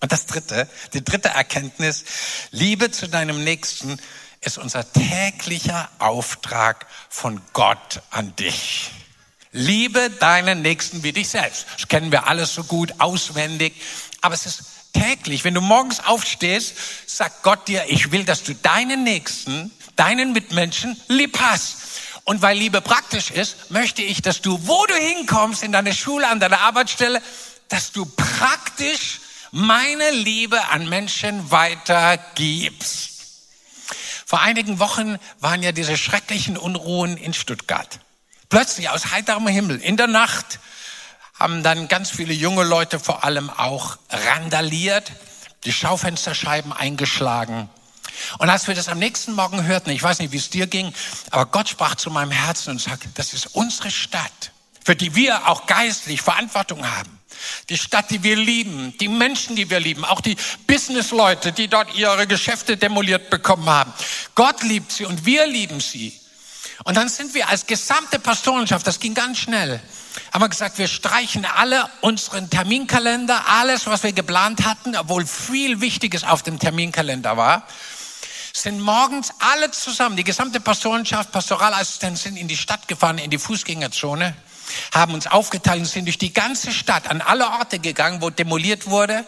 Und 0.00 0.12
das 0.12 0.26
dritte, 0.26 0.68
die 0.92 1.02
dritte 1.02 1.30
Erkenntnis. 1.30 2.04
Liebe 2.52 2.90
zu 2.92 3.08
deinem 3.08 3.42
Nächsten 3.42 3.98
ist 4.44 4.58
unser 4.58 4.90
täglicher 4.92 5.88
Auftrag 5.98 6.86
von 7.08 7.40
Gott 7.52 8.02
an 8.10 8.34
dich. 8.36 8.90
Liebe 9.52 10.10
deinen 10.10 10.62
Nächsten 10.62 11.02
wie 11.02 11.12
dich 11.12 11.28
selbst. 11.28 11.66
Das 11.76 11.88
kennen 11.88 12.10
wir 12.10 12.26
alles 12.26 12.54
so 12.54 12.64
gut, 12.64 12.94
auswendig. 12.98 13.74
Aber 14.20 14.34
es 14.34 14.46
ist 14.46 14.64
täglich. 14.92 15.44
Wenn 15.44 15.54
du 15.54 15.60
morgens 15.60 16.00
aufstehst, 16.00 16.74
sagt 17.06 17.42
Gott 17.42 17.68
dir, 17.68 17.84
ich 17.88 18.10
will, 18.10 18.24
dass 18.24 18.42
du 18.42 18.54
deinen 18.54 19.04
Nächsten, 19.04 19.70
deinen 19.96 20.32
Mitmenschen 20.32 21.00
lieb 21.08 21.38
hast. 21.40 21.76
Und 22.24 22.42
weil 22.42 22.56
Liebe 22.58 22.80
praktisch 22.80 23.30
ist, 23.30 23.70
möchte 23.70 24.02
ich, 24.02 24.22
dass 24.22 24.40
du, 24.40 24.66
wo 24.66 24.86
du 24.86 24.94
hinkommst, 24.94 25.62
in 25.62 25.72
deine 25.72 25.94
Schule, 25.94 26.26
an 26.26 26.40
deiner 26.40 26.60
Arbeitsstelle, 26.60 27.22
dass 27.68 27.92
du 27.92 28.06
praktisch 28.06 29.20
meine 29.52 30.10
Liebe 30.10 30.68
an 30.68 30.88
Menschen 30.88 31.50
weitergibst. 31.50 33.13
Vor 34.26 34.40
einigen 34.40 34.78
Wochen 34.78 35.18
waren 35.40 35.62
ja 35.62 35.72
diese 35.72 35.96
schrecklichen 35.96 36.56
Unruhen 36.56 37.16
in 37.16 37.34
Stuttgart. 37.34 38.00
Plötzlich 38.48 38.88
aus 38.88 39.10
heiterem 39.10 39.46
Himmel, 39.46 39.80
in 39.80 39.96
der 39.96 40.06
Nacht, 40.06 40.60
haben 41.38 41.62
dann 41.62 41.88
ganz 41.88 42.10
viele 42.10 42.32
junge 42.32 42.64
Leute 42.64 43.00
vor 43.00 43.24
allem 43.24 43.50
auch 43.50 43.98
randaliert, 44.08 45.12
die 45.64 45.72
Schaufensterscheiben 45.72 46.72
eingeschlagen. 46.72 47.68
Und 48.38 48.48
als 48.48 48.68
wir 48.68 48.74
das 48.74 48.88
am 48.88 48.98
nächsten 48.98 49.32
Morgen 49.32 49.64
hörten, 49.64 49.90
ich 49.90 50.02
weiß 50.02 50.20
nicht, 50.20 50.32
wie 50.32 50.36
es 50.36 50.50
dir 50.50 50.66
ging, 50.66 50.94
aber 51.30 51.46
Gott 51.46 51.68
sprach 51.68 51.96
zu 51.96 52.10
meinem 52.10 52.30
Herzen 52.30 52.70
und 52.70 52.80
sagte, 52.80 53.08
das 53.14 53.34
ist 53.34 53.46
unsere 53.54 53.90
Stadt, 53.90 54.52
für 54.84 54.94
die 54.94 55.14
wir 55.14 55.48
auch 55.48 55.66
geistlich 55.66 56.22
Verantwortung 56.22 56.88
haben. 56.88 57.18
Die 57.68 57.78
Stadt, 57.78 58.10
die 58.10 58.22
wir 58.22 58.36
lieben, 58.36 58.96
die 58.98 59.08
Menschen, 59.08 59.56
die 59.56 59.70
wir 59.70 59.80
lieben, 59.80 60.04
auch 60.04 60.20
die 60.20 60.36
Businessleute, 60.66 61.52
die 61.52 61.68
dort 61.68 61.94
ihre 61.94 62.26
Geschäfte 62.26 62.76
demoliert 62.76 63.30
bekommen 63.30 63.68
haben. 63.68 63.92
Gott 64.34 64.62
liebt 64.62 64.92
sie 64.92 65.04
und 65.04 65.26
wir 65.26 65.46
lieben 65.46 65.80
sie. 65.80 66.18
Und 66.84 66.96
dann 66.96 67.08
sind 67.08 67.34
wir 67.34 67.48
als 67.48 67.66
gesamte 67.66 68.18
Pastorenschaft, 68.18 68.86
das 68.86 68.98
ging 68.98 69.14
ganz 69.14 69.38
schnell, 69.38 69.80
haben 70.32 70.42
wir 70.42 70.48
gesagt, 70.48 70.78
wir 70.78 70.88
streichen 70.88 71.44
alle 71.44 71.88
unseren 72.00 72.50
Terminkalender, 72.50 73.48
alles, 73.48 73.86
was 73.86 74.02
wir 74.02 74.12
geplant 74.12 74.64
hatten, 74.64 74.96
obwohl 74.96 75.26
viel 75.26 75.80
Wichtiges 75.80 76.24
auf 76.24 76.42
dem 76.42 76.58
Terminkalender 76.58 77.36
war, 77.36 77.66
sind 78.52 78.80
morgens 78.80 79.30
alle 79.40 79.70
zusammen, 79.70 80.16
die 80.16 80.24
gesamte 80.24 80.60
Pastorenschaft, 80.60 81.32
Pastoralassistenten 81.32 82.16
sind 82.16 82.36
in 82.36 82.48
die 82.48 82.56
Stadt 82.56 82.86
gefahren, 82.86 83.18
in 83.18 83.30
die 83.30 83.38
Fußgängerzone 83.38 84.34
haben 84.92 85.14
uns 85.14 85.26
aufgeteilt 85.26 85.80
und 85.80 85.86
sind 85.86 86.06
durch 86.06 86.18
die 86.18 86.32
ganze 86.32 86.72
Stadt 86.72 87.08
an 87.10 87.20
alle 87.20 87.46
Orte 87.46 87.78
gegangen, 87.78 88.22
wo 88.22 88.30
demoliert 88.30 88.88
wurde 88.88 89.24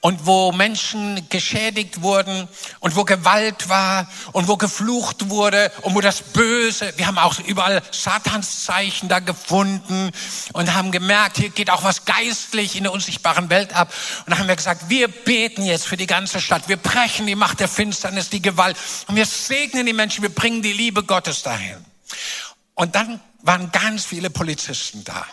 und 0.00 0.26
wo 0.26 0.52
Menschen 0.52 1.28
geschädigt 1.28 2.02
wurden 2.02 2.48
und 2.80 2.96
wo 2.96 3.04
Gewalt 3.04 3.68
war 3.68 4.08
und 4.32 4.48
wo 4.48 4.56
geflucht 4.56 5.30
wurde 5.30 5.72
und 5.82 5.94
wo 5.94 6.00
das 6.00 6.22
Böse, 6.22 6.92
wir 6.96 7.06
haben 7.06 7.18
auch 7.18 7.38
überall 7.40 7.82
Satanszeichen 7.90 9.08
da 9.08 9.20
gefunden 9.20 10.10
und 10.52 10.74
haben 10.74 10.92
gemerkt, 10.92 11.38
hier 11.38 11.50
geht 11.50 11.70
auch 11.70 11.84
was 11.84 12.04
geistlich 12.04 12.76
in 12.76 12.84
der 12.84 12.92
unsichtbaren 12.92 13.50
Welt 13.50 13.74
ab. 13.74 13.92
Und 14.20 14.30
dann 14.30 14.38
haben 14.38 14.48
wir 14.48 14.56
gesagt, 14.56 14.88
wir 14.88 15.08
beten 15.08 15.64
jetzt 15.64 15.86
für 15.86 15.96
die 15.96 16.06
ganze 16.06 16.40
Stadt, 16.40 16.68
wir 16.68 16.76
brechen 16.76 17.26
die 17.26 17.34
Macht 17.34 17.60
der 17.60 17.68
Finsternis, 17.68 18.30
die 18.30 18.42
Gewalt 18.42 18.76
und 19.06 19.16
wir 19.16 19.26
segnen 19.26 19.86
die 19.86 19.92
Menschen, 19.92 20.22
wir 20.22 20.34
bringen 20.34 20.62
die 20.62 20.72
Liebe 20.72 21.02
Gottes 21.02 21.42
dahin. 21.42 21.84
Und 22.74 22.94
dann 22.94 23.20
waren 23.44 23.70
ganz 23.70 24.04
viele 24.04 24.30
Polizisten 24.30 25.04
da. 25.04 25.24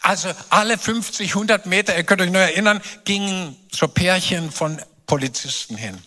Also 0.00 0.30
alle 0.48 0.78
50, 0.78 1.34
100 1.34 1.66
Meter, 1.66 1.96
ihr 1.96 2.04
könnt 2.04 2.22
euch 2.22 2.30
nur 2.30 2.40
erinnern, 2.40 2.80
gingen 3.04 3.56
so 3.70 3.86
Pärchen 3.86 4.50
von 4.50 4.80
Polizisten 5.06 5.76
hin. 5.76 5.98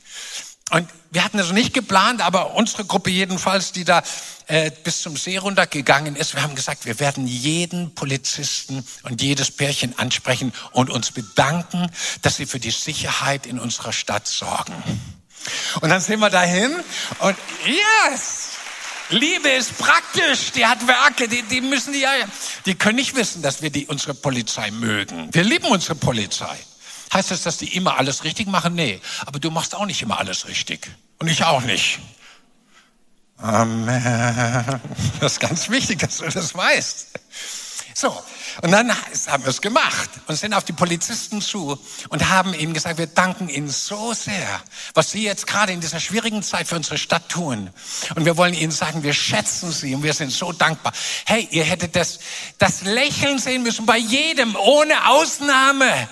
Und 0.71 0.89
wir 1.11 1.23
hatten 1.23 1.37
das 1.37 1.51
nicht 1.51 1.73
geplant, 1.75 2.21
aber 2.21 2.55
unsere 2.55 2.85
Gruppe 2.85 3.11
jedenfalls, 3.11 3.71
die 3.71 3.83
da 3.83 4.01
äh, 4.47 4.71
bis 4.83 5.03
zum 5.03 5.15
See 5.15 5.37
runtergegangen 5.37 6.15
ist, 6.15 6.33
wir 6.33 6.41
haben 6.41 6.55
gesagt, 6.55 6.85
wir 6.85 6.99
werden 6.99 7.27
jeden 7.27 7.93
Polizisten 7.93 8.83
und 9.03 9.21
jedes 9.21 9.51
Pärchen 9.51 9.97
ansprechen 9.99 10.51
und 10.71 10.89
uns 10.89 11.11
bedanken, 11.11 11.91
dass 12.23 12.37
sie 12.37 12.47
für 12.47 12.59
die 12.59 12.71
Sicherheit 12.71 13.45
in 13.45 13.59
unserer 13.59 13.93
Stadt 13.93 14.27
sorgen. 14.27 14.73
Und 15.81 15.89
dann 15.89 16.01
sind 16.01 16.19
wir 16.19 16.31
dahin 16.31 16.73
und 17.19 17.37
yes! 17.65 18.52
Liebe 19.13 19.49
ist 19.49 19.77
praktisch, 19.77 20.51
die 20.51 20.65
hat 20.65 20.85
Werke, 20.87 21.27
die, 21.27 21.43
die 21.43 21.61
müssen 21.61 21.93
die 21.93 22.05
die 22.65 22.75
können 22.75 22.95
nicht 22.95 23.15
wissen, 23.15 23.41
dass 23.41 23.61
wir 23.61 23.69
die, 23.69 23.85
unsere 23.85 24.13
Polizei 24.13 24.71
mögen. 24.71 25.29
Wir 25.31 25.43
lieben 25.43 25.67
unsere 25.67 25.95
Polizei. 25.95 26.57
Heißt 27.13 27.29
das, 27.29 27.43
dass 27.43 27.57
die 27.57 27.75
immer 27.75 27.97
alles 27.97 28.23
richtig 28.23 28.47
machen? 28.47 28.73
Nee. 28.73 28.99
Aber 29.25 29.39
du 29.39 29.51
machst 29.51 29.75
auch 29.75 29.85
nicht 29.85 30.01
immer 30.01 30.17
alles 30.17 30.47
richtig. 30.47 30.89
Und 31.19 31.27
ich 31.27 31.43
auch 31.43 31.61
nicht. 31.61 31.99
Amen. 33.37 34.81
Das 35.19 35.33
ist 35.33 35.39
ganz 35.39 35.69
wichtig, 35.69 35.99
dass 35.99 36.17
du 36.17 36.29
das 36.29 36.55
weißt. 36.55 37.07
So, 37.95 38.09
und 38.61 38.71
dann 38.71 38.91
haben 38.91 39.43
wir 39.43 39.49
es 39.49 39.61
gemacht 39.61 40.09
und 40.27 40.35
sind 40.35 40.53
auf 40.53 40.63
die 40.63 40.73
Polizisten 40.73 41.41
zu 41.41 41.79
und 42.09 42.29
haben 42.29 42.53
ihnen 42.53 42.73
gesagt, 42.73 42.97
wir 42.97 43.07
danken 43.07 43.49
ihnen 43.49 43.69
so 43.69 44.13
sehr, 44.13 44.61
was 44.93 45.11
sie 45.11 45.23
jetzt 45.23 45.45
gerade 45.45 45.73
in 45.73 45.81
dieser 45.81 45.99
schwierigen 45.99 46.41
Zeit 46.41 46.67
für 46.67 46.75
unsere 46.75 46.97
Stadt 46.97 47.29
tun. 47.29 47.69
Und 48.15 48.25
wir 48.25 48.35
wollen 48.37 48.53
ihnen 48.53 48.71
sagen, 48.71 49.03
wir 49.03 49.13
schätzen 49.13 49.71
sie 49.71 49.93
und 49.93 50.03
wir 50.03 50.13
sind 50.13 50.31
so 50.31 50.51
dankbar. 50.51 50.93
Hey, 51.25 51.47
ihr 51.51 51.63
hättet 51.63 51.95
das, 51.95 52.19
das 52.57 52.81
Lächeln 52.81 53.37
sehen 53.37 53.63
müssen 53.63 53.85
bei 53.85 53.97
jedem, 53.97 54.55
ohne 54.55 55.09
Ausnahme. 55.09 56.07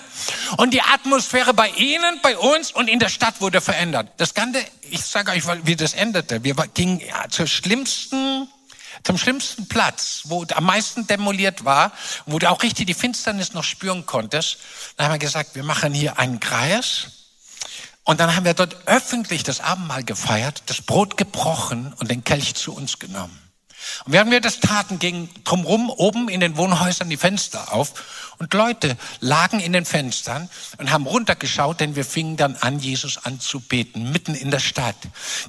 Und 0.56 0.74
die 0.74 0.82
Atmosphäre 0.82 1.54
bei 1.54 1.68
ihnen, 1.70 2.20
bei 2.22 2.36
uns 2.36 2.70
und 2.70 2.88
in 2.88 2.98
der 2.98 3.08
Stadt 3.08 3.40
wurde 3.40 3.60
verändert. 3.60 4.08
Das 4.18 4.34
Ganze, 4.34 4.64
ich 4.90 5.04
sage 5.04 5.32
euch, 5.32 5.42
wie 5.64 5.74
das 5.74 5.94
endete. 5.94 6.44
Wir 6.44 6.54
gingen 6.74 7.00
zur 7.30 7.46
schlimmsten 7.46 8.48
zum 9.04 9.18
schlimmsten 9.18 9.68
Platz, 9.68 10.22
wo 10.24 10.44
am 10.54 10.64
meisten 10.64 11.06
demoliert 11.06 11.64
war, 11.64 11.92
wo 12.26 12.38
du 12.38 12.48
auch 12.50 12.62
richtig 12.62 12.86
die 12.86 12.94
Finsternis 12.94 13.52
noch 13.52 13.64
spüren 13.64 14.06
konntest. 14.06 14.58
Dann 14.96 15.06
haben 15.06 15.14
wir 15.14 15.18
gesagt, 15.18 15.54
wir 15.54 15.64
machen 15.64 15.92
hier 15.92 16.18
einen 16.18 16.40
Kreis. 16.40 17.08
Und 18.04 18.20
dann 18.20 18.34
haben 18.34 18.44
wir 18.44 18.54
dort 18.54 18.88
öffentlich 18.88 19.44
das 19.44 19.60
Abendmahl 19.60 20.02
gefeiert, 20.02 20.64
das 20.66 20.82
Brot 20.82 21.16
gebrochen 21.16 21.94
und 21.98 22.10
den 22.10 22.24
Kelch 22.24 22.54
zu 22.54 22.74
uns 22.74 22.98
genommen. 22.98 23.41
Und 24.04 24.12
während 24.12 24.30
wir 24.30 24.40
das 24.40 24.60
taten, 24.60 24.98
gingen 24.98 25.28
drumherum 25.44 25.90
oben 25.90 26.28
in 26.28 26.40
den 26.40 26.56
Wohnhäusern 26.56 27.10
die 27.10 27.16
Fenster 27.16 27.72
auf 27.72 27.94
und 28.38 28.52
Leute 28.54 28.96
lagen 29.20 29.60
in 29.60 29.72
den 29.72 29.84
Fenstern 29.84 30.48
und 30.78 30.90
haben 30.90 31.06
runtergeschaut, 31.06 31.80
denn 31.80 31.94
wir 31.94 32.04
fingen 32.04 32.36
dann 32.36 32.56
an, 32.56 32.80
Jesus 32.80 33.18
anzubeten, 33.24 34.10
mitten 34.10 34.34
in 34.34 34.50
der 34.50 34.58
Stadt. 34.58 34.96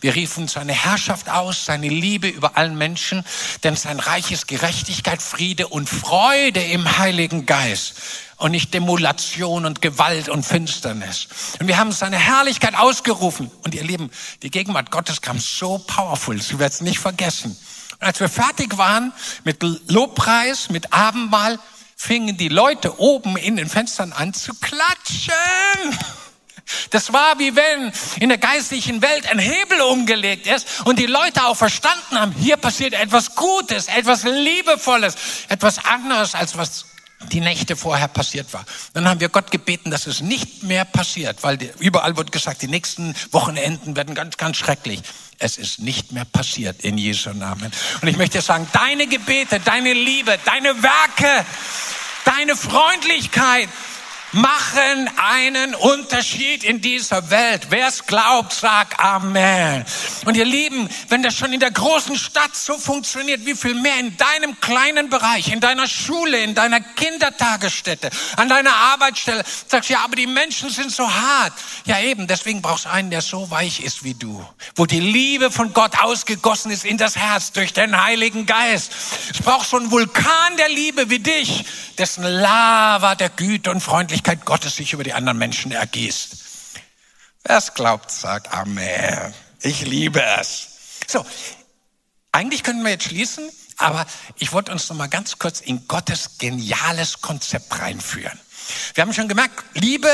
Wir 0.01 0.13
riefen 0.15 0.47
seine 0.47 0.73
Herrschaft 0.73 1.29
aus, 1.29 1.65
seine 1.65 1.89
Liebe 1.89 2.27
über 2.27 2.57
allen 2.57 2.77
Menschen, 2.77 3.23
denn 3.63 3.75
sein 3.75 3.99
Reich 3.99 4.31
ist 4.31 4.47
Gerechtigkeit, 4.47 5.21
Friede 5.21 5.67
und 5.67 5.89
Freude 5.89 6.61
im 6.61 6.97
Heiligen 6.99 7.45
Geist 7.45 7.95
und 8.37 8.51
nicht 8.51 8.73
Demolation 8.73 9.65
und 9.65 9.81
Gewalt 9.81 10.29
und 10.29 10.45
Finsternis. 10.45 11.27
Und 11.59 11.67
wir 11.67 11.77
haben 11.77 11.91
seine 11.91 12.17
Herrlichkeit 12.17 12.75
ausgerufen. 12.75 13.49
Und 13.63 13.73
ihr 13.73 13.83
Lieben, 13.83 14.11
die 14.41 14.51
Gegenwart 14.51 14.91
Gottes 14.91 15.21
kam 15.21 15.39
so 15.39 15.77
powerful, 15.77 16.41
sie 16.41 16.59
wird 16.59 16.73
es 16.73 16.81
nicht 16.81 16.99
vergessen. 16.99 17.57
Als 18.00 18.19
wir 18.19 18.29
fertig 18.29 18.77
waren 18.77 19.13
mit 19.43 19.63
Lobpreis, 19.89 20.69
mit 20.69 20.93
Abendmahl, 20.93 21.59
fingen 21.95 22.38
die 22.38 22.50
Leute 22.50 23.00
oben 23.00 23.38
in 23.38 23.55
den 23.55 23.69
Fenstern 23.69 24.12
an 24.13 24.33
zu 24.33 24.53
klatschen. 24.55 26.00
Das 26.89 27.12
war 27.12 27.39
wie 27.39 27.55
wenn 27.55 27.91
in 28.19 28.29
der 28.29 28.38
geistlichen 28.38 29.01
Welt 29.01 29.29
ein 29.29 29.39
Hebel 29.39 29.81
umgelegt 29.81 30.47
ist 30.47 30.85
und 30.85 30.97
die 30.97 31.05
Leute 31.05 31.45
auch 31.45 31.57
verstanden 31.57 32.19
haben, 32.19 32.31
hier 32.31 32.57
passiert 32.57 32.93
etwas 32.93 33.35
Gutes, 33.35 33.88
etwas 33.88 34.23
Liebevolles, 34.23 35.15
etwas 35.50 35.83
anderes 35.83 36.35
als 36.35 36.57
was 36.57 36.85
die 37.31 37.41
Nächte 37.41 37.75
vorher 37.75 38.07
passiert 38.07 38.53
war. 38.53 38.65
Dann 38.93 39.07
haben 39.07 39.19
wir 39.19 39.29
Gott 39.29 39.51
gebeten, 39.51 39.91
dass 39.91 40.07
es 40.07 40.21
nicht 40.21 40.63
mehr 40.63 40.85
passiert, 40.85 41.43
weil 41.43 41.57
überall 41.79 42.17
wird 42.17 42.31
gesagt, 42.31 42.61
die 42.61 42.67
nächsten 42.67 43.15
Wochenenden 43.31 43.95
werden 43.95 44.15
ganz, 44.15 44.37
ganz 44.37 44.57
schrecklich. 44.57 45.01
Es 45.39 45.57
ist 45.57 45.79
nicht 45.79 46.11
mehr 46.11 46.25
passiert 46.25 46.83
in 46.83 46.97
Jesu 46.97 47.31
Namen. 47.31 47.71
Und 48.01 48.07
ich 48.07 48.17
möchte 48.17 48.41
sagen, 48.41 48.67
deine 48.71 49.07
Gebete, 49.07 49.59
deine 49.59 49.93
Liebe, 49.93 50.37
deine 50.45 50.81
Werke, 50.83 51.45
deine 52.25 52.55
Freundlichkeit, 52.55 53.69
machen 54.33 55.09
einen 55.17 55.75
Unterschied 55.75 56.63
in 56.63 56.81
dieser 56.81 57.29
Welt. 57.29 57.67
Wer 57.69 57.87
es 57.87 58.05
glaubt, 58.05 58.51
sagt 58.53 58.99
Amen. 58.99 59.85
Und 60.25 60.35
ihr 60.35 60.45
Lieben, 60.45 60.89
wenn 61.09 61.21
das 61.21 61.35
schon 61.35 61.53
in 61.53 61.59
der 61.59 61.69
großen 61.69 62.17
Stadt 62.17 62.55
so 62.55 62.77
funktioniert, 62.77 63.45
wie 63.45 63.53
viel 63.53 63.75
mehr 63.75 63.99
in 63.99 64.17
deinem 64.17 64.59
kleinen 64.59 65.09
Bereich, 65.09 65.49
in 65.49 65.59
deiner 65.59 65.87
Schule, 65.87 66.41
in 66.41 66.55
deiner 66.55 66.79
Kindertagesstätte, 66.79 68.09
an 68.35 68.49
deiner 68.49 68.75
Arbeitsstelle, 68.75 69.43
sagst 69.67 69.89
du, 69.89 69.93
ja, 69.93 69.99
aber 70.03 70.15
die 70.15 70.27
Menschen 70.27 70.69
sind 70.71 70.91
so 70.91 71.07
hart. 71.13 71.53
Ja 71.85 71.99
eben, 71.99 72.25
deswegen 72.25 72.61
brauchst 72.61 72.85
du 72.85 72.89
einen, 72.89 73.11
der 73.11 73.21
so 73.21 73.51
weich 73.51 73.81
ist 73.81 74.03
wie 74.03 74.15
du, 74.15 74.43
wo 74.75 74.87
die 74.87 74.99
Liebe 74.99 75.51
von 75.51 75.73
Gott 75.73 75.99
ausgegossen 76.01 76.71
ist 76.71 76.85
in 76.85 76.97
das 76.97 77.15
Herz 77.15 77.51
durch 77.51 77.73
den 77.73 78.03
Heiligen 78.03 78.47
Geist. 78.47 78.91
Es 79.29 79.39
braucht 79.39 79.69
so 79.69 79.77
einen 79.77 79.91
Vulkan 79.91 80.57
der 80.57 80.69
Liebe 80.69 81.11
wie 81.11 81.19
dich, 81.19 81.65
dessen 81.99 82.23
Lava 82.23 83.13
der 83.13 83.29
Güte 83.29 83.69
und 83.69 83.81
Freundlichkeit 83.81 84.22
Gottes 84.45 84.75
sich 84.75 84.93
über 84.93 85.03
die 85.03 85.13
anderen 85.13 85.37
Menschen 85.37 85.71
ergießt. 85.71 86.37
Wer 87.43 87.57
es 87.57 87.73
glaubt, 87.73 88.11
sagt 88.11 88.51
Amen. 88.53 89.33
Ich 89.61 89.81
liebe 89.81 90.23
es. 90.39 90.67
So, 91.07 91.25
eigentlich 92.31 92.63
könnten 92.63 92.83
wir 92.83 92.91
jetzt 92.91 93.05
schließen, 93.05 93.49
aber 93.77 94.05
ich 94.37 94.53
wollte 94.53 94.71
uns 94.71 94.89
noch 94.89 94.95
mal 94.95 95.07
ganz 95.07 95.39
kurz 95.39 95.59
in 95.59 95.87
Gottes 95.87 96.37
geniales 96.37 97.21
Konzept 97.21 97.79
reinführen. 97.79 98.39
Wir 98.93 99.01
haben 99.01 99.13
schon 99.13 99.27
gemerkt, 99.27 99.63
Liebe 99.73 100.09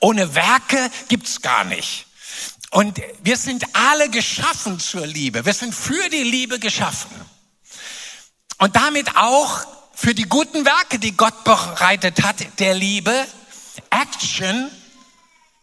ohne 0.00 0.34
Werke 0.34 0.90
gibt's 1.08 1.40
gar 1.40 1.64
nicht. 1.64 2.06
Und 2.70 3.00
wir 3.22 3.36
sind 3.36 3.64
alle 3.74 4.10
geschaffen 4.10 4.80
zur 4.80 5.06
Liebe. 5.06 5.44
Wir 5.46 5.54
sind 5.54 5.74
für 5.74 6.08
die 6.10 6.24
Liebe 6.24 6.58
geschaffen. 6.58 7.10
Und 8.58 8.74
damit 8.74 9.16
auch 9.16 9.66
für 9.96 10.14
die 10.14 10.28
guten 10.28 10.64
Werke, 10.66 10.98
die 10.98 11.16
Gott 11.16 11.42
bereitet 11.42 12.22
hat, 12.22 12.36
der 12.58 12.74
Liebe, 12.74 13.26
Action 13.90 14.70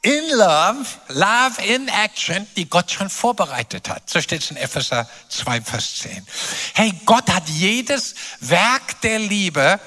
in 0.01 0.29
Love, 0.31 0.85
Love 1.09 1.61
in 1.63 1.87
Action, 1.87 2.45
die 2.57 2.67
Gott 2.67 2.91
schon 2.91 3.09
vorbereitet 3.09 3.87
hat. 3.87 4.09
So 4.09 4.19
steht 4.19 4.41
es 4.41 4.49
in 4.49 4.57
Epheser 4.57 5.07
2, 5.29 5.61
Vers 5.61 5.99
10. 5.99 6.27
Hey, 6.73 6.93
Gott 7.05 7.29
hat 7.31 7.47
jedes 7.47 8.15
Werk 8.39 8.99
der 9.01 9.19
Liebe 9.19 9.79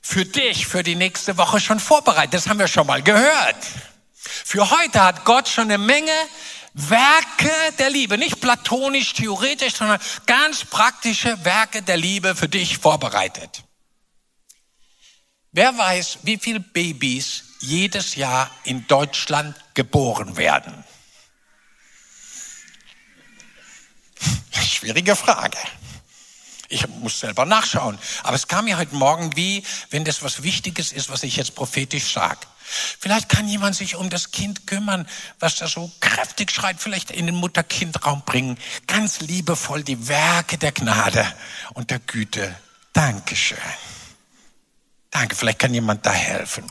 für 0.00 0.24
dich, 0.24 0.66
für 0.66 0.82
die 0.82 0.96
nächste 0.96 1.36
Woche 1.36 1.60
schon 1.60 1.78
vorbereitet. 1.78 2.34
Das 2.34 2.48
haben 2.48 2.58
wir 2.58 2.68
schon 2.68 2.86
mal 2.86 3.02
gehört. 3.02 3.56
Für 4.14 4.70
heute 4.70 5.04
hat 5.04 5.24
Gott 5.26 5.48
schon 5.48 5.64
eine 5.64 5.78
Menge 5.78 6.12
Werke 6.72 7.52
der 7.78 7.90
Liebe, 7.90 8.18
nicht 8.18 8.40
platonisch, 8.40 9.12
theoretisch, 9.12 9.74
sondern 9.74 10.00
ganz 10.24 10.64
praktische 10.64 11.44
Werke 11.44 11.82
der 11.82 11.98
Liebe 11.98 12.34
für 12.34 12.48
dich 12.48 12.78
vorbereitet. 12.78 13.65
Wer 15.56 15.78
weiß, 15.78 16.18
wie 16.24 16.36
viele 16.36 16.60
Babys 16.60 17.44
jedes 17.60 18.14
Jahr 18.14 18.50
in 18.64 18.86
Deutschland 18.88 19.56
geboren 19.72 20.36
werden? 20.36 20.84
Schwierige 24.52 25.16
Frage. 25.16 25.56
Ich 26.68 26.86
muss 26.86 27.20
selber 27.20 27.46
nachschauen. 27.46 27.98
Aber 28.22 28.36
es 28.36 28.48
kam 28.48 28.66
mir 28.66 28.76
heute 28.76 28.94
Morgen 28.96 29.34
wie, 29.34 29.64
wenn 29.88 30.04
das 30.04 30.22
was 30.22 30.42
Wichtiges 30.42 30.92
ist, 30.92 31.08
was 31.08 31.22
ich 31.22 31.36
jetzt 31.36 31.54
prophetisch 31.54 32.12
sage. 32.12 32.40
Vielleicht 33.00 33.30
kann 33.30 33.48
jemand 33.48 33.76
sich 33.76 33.96
um 33.96 34.10
das 34.10 34.32
Kind 34.32 34.66
kümmern, 34.66 35.08
was 35.38 35.56
da 35.56 35.68
so 35.68 35.90
kräftig 36.00 36.50
schreit, 36.50 36.76
vielleicht 36.80 37.10
in 37.10 37.24
den 37.24 37.36
Mutter-Kind-Raum 37.36 38.24
bringen. 38.26 38.58
Ganz 38.86 39.20
liebevoll 39.20 39.82
die 39.82 40.06
Werke 40.06 40.58
der 40.58 40.72
Gnade 40.72 41.26
und 41.72 41.90
der 41.90 42.00
Güte. 42.00 42.54
Dankeschön. 42.92 43.56
Danke, 45.18 45.34
vielleicht 45.34 45.60
kann 45.60 45.72
jemand 45.72 46.04
da 46.04 46.12
helfen. 46.12 46.70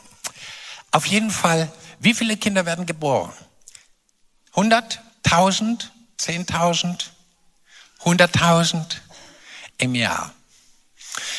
Auf 0.92 1.06
jeden 1.06 1.32
Fall, 1.32 1.68
wie 1.98 2.14
viele 2.14 2.36
Kinder 2.36 2.64
werden 2.64 2.86
geboren? 2.86 3.32
100, 4.50 5.00
1000, 5.24 5.90
10.000, 6.20 7.06
100.000 8.04 8.98
im 9.78 9.96
Jahr. 9.96 10.32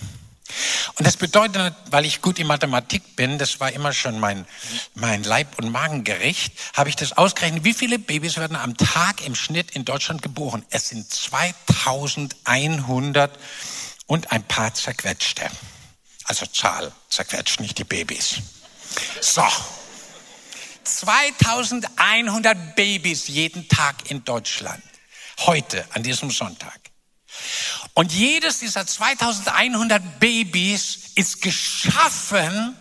Und 0.97 1.07
das 1.07 1.17
bedeutet, 1.17 1.75
weil 1.91 2.05
ich 2.05 2.21
gut 2.21 2.39
in 2.39 2.47
Mathematik 2.47 3.17
bin, 3.17 3.39
das 3.39 3.59
war 3.61 3.73
immer 3.73 3.93
schon 3.93 4.21
mein, 4.21 4.47
mein 4.95 5.25
Leib- 5.25 5.59
und 5.59 5.71
Magengericht, 5.71 6.53
habe 6.75 6.91
ich 6.91 6.97
das 6.97 7.17
ausgerechnet, 7.17 7.65
wie 7.65 7.75
viele 7.75 7.99
Babys 7.99 8.37
werden 8.37 8.57
am 8.57 8.77
Tag 8.77 9.27
im 9.27 9.35
Schnitt 9.35 9.73
in 9.73 9.85
Deutschland 9.85 10.23
geboren? 10.23 10.65
Es 10.71 10.91
sind 10.91 11.11
2100 11.11 13.37
und 14.07 14.31
ein 14.33 14.45
paar 14.45 14.73
zerquetschte. 14.75 15.51
Also 16.25 16.47
Zahl 16.47 16.93
zerquetscht, 17.09 17.61
nicht 17.61 17.79
die 17.79 17.85
Babys. 17.85 18.37
So. 19.21 19.45
2100 20.85 22.77
Babys 22.77 23.29
jeden 23.29 23.69
Tag 23.69 24.11
in 24.11 24.25
Deutschland. 24.25 24.83
Heute, 25.41 25.87
an 25.93 26.03
diesem 26.03 26.31
Sonntag. 26.31 26.81
Und 27.95 28.13
jedes 28.13 28.59
dieser 28.59 28.87
2100 28.87 30.19
Babys 30.19 30.99
ist 31.15 31.41
geschaffen, 31.43 32.77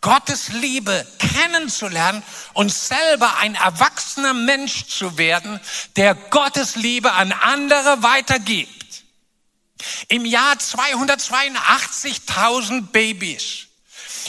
Gottes 0.00 0.48
Liebe 0.48 1.06
kennenzulernen 1.18 2.24
und 2.52 2.72
selber 2.72 3.36
ein 3.38 3.54
erwachsener 3.54 4.34
Mensch 4.34 4.86
zu 4.86 5.16
werden, 5.18 5.60
der 5.96 6.14
Gottes 6.14 6.74
Liebe 6.76 7.12
an 7.12 7.32
andere 7.32 8.02
weitergibt. 8.02 9.04
Im 10.08 10.24
Jahr 10.24 10.54
282.000 10.54 12.90
Babys. 12.90 13.66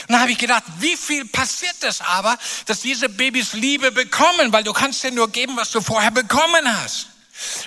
Und 0.02 0.12
da 0.12 0.20
habe 0.20 0.30
ich 0.30 0.38
gedacht, 0.38 0.62
wie 0.78 0.96
viel 0.96 1.24
passiert 1.26 1.74
das 1.80 2.00
aber, 2.00 2.38
dass 2.66 2.78
diese 2.80 3.08
Babys 3.08 3.54
Liebe 3.54 3.90
bekommen, 3.90 4.52
weil 4.52 4.62
du 4.62 4.72
kannst 4.72 5.02
ja 5.02 5.10
nur 5.10 5.28
geben, 5.30 5.56
was 5.56 5.72
du 5.72 5.80
vorher 5.80 6.12
bekommen 6.12 6.80
hast. 6.80 7.08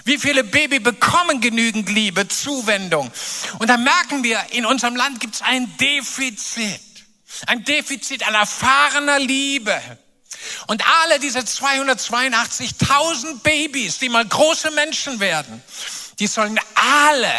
Wie 0.03 0.17
viele 0.17 0.43
Baby 0.43 0.79
bekommen 0.79 1.41
genügend 1.41 1.89
Liebe, 1.89 2.27
Zuwendung? 2.27 3.11
Und 3.59 3.69
da 3.69 3.77
merken 3.77 4.23
wir, 4.23 4.39
in 4.51 4.65
unserem 4.65 4.95
Land 4.95 5.19
gibt 5.19 5.35
es 5.35 5.41
ein 5.41 5.75
Defizit. 5.77 6.81
Ein 7.47 7.63
Defizit 7.63 8.27
an 8.27 8.33
erfahrener 8.33 9.19
Liebe. 9.19 9.79
Und 10.67 10.83
alle 11.03 11.19
diese 11.19 11.39
282.000 11.39 13.39
Babys, 13.41 13.99
die 13.99 14.09
mal 14.09 14.25
große 14.25 14.71
Menschen 14.71 15.19
werden, 15.19 15.61
die 16.19 16.27
sollen 16.27 16.59
alle 16.75 17.31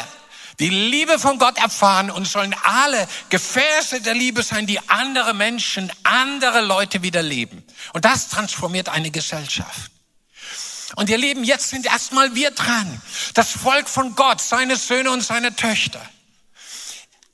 die 0.58 0.68
Liebe 0.68 1.18
von 1.18 1.38
Gott 1.38 1.58
erfahren 1.58 2.10
und 2.10 2.26
sollen 2.26 2.54
alle 2.62 3.08
Gefäße 3.30 4.00
der 4.00 4.14
Liebe 4.14 4.42
sein, 4.42 4.66
die 4.66 4.78
andere 4.88 5.34
Menschen, 5.34 5.90
andere 6.04 6.60
Leute 6.60 7.02
wieder 7.02 7.22
leben. 7.22 7.64
Und 7.94 8.04
das 8.04 8.28
transformiert 8.28 8.88
eine 8.88 9.10
Gesellschaft. 9.10 9.90
Und 10.96 11.08
ihr 11.10 11.18
Lieben, 11.18 11.44
jetzt 11.44 11.70
sind 11.70 11.86
erstmal 11.86 12.34
wir 12.34 12.50
dran. 12.50 13.00
Das 13.34 13.50
Volk 13.50 13.88
von 13.88 14.14
Gott, 14.14 14.40
seine 14.40 14.76
Söhne 14.76 15.10
und 15.10 15.22
seine 15.22 15.54
Töchter. 15.56 16.00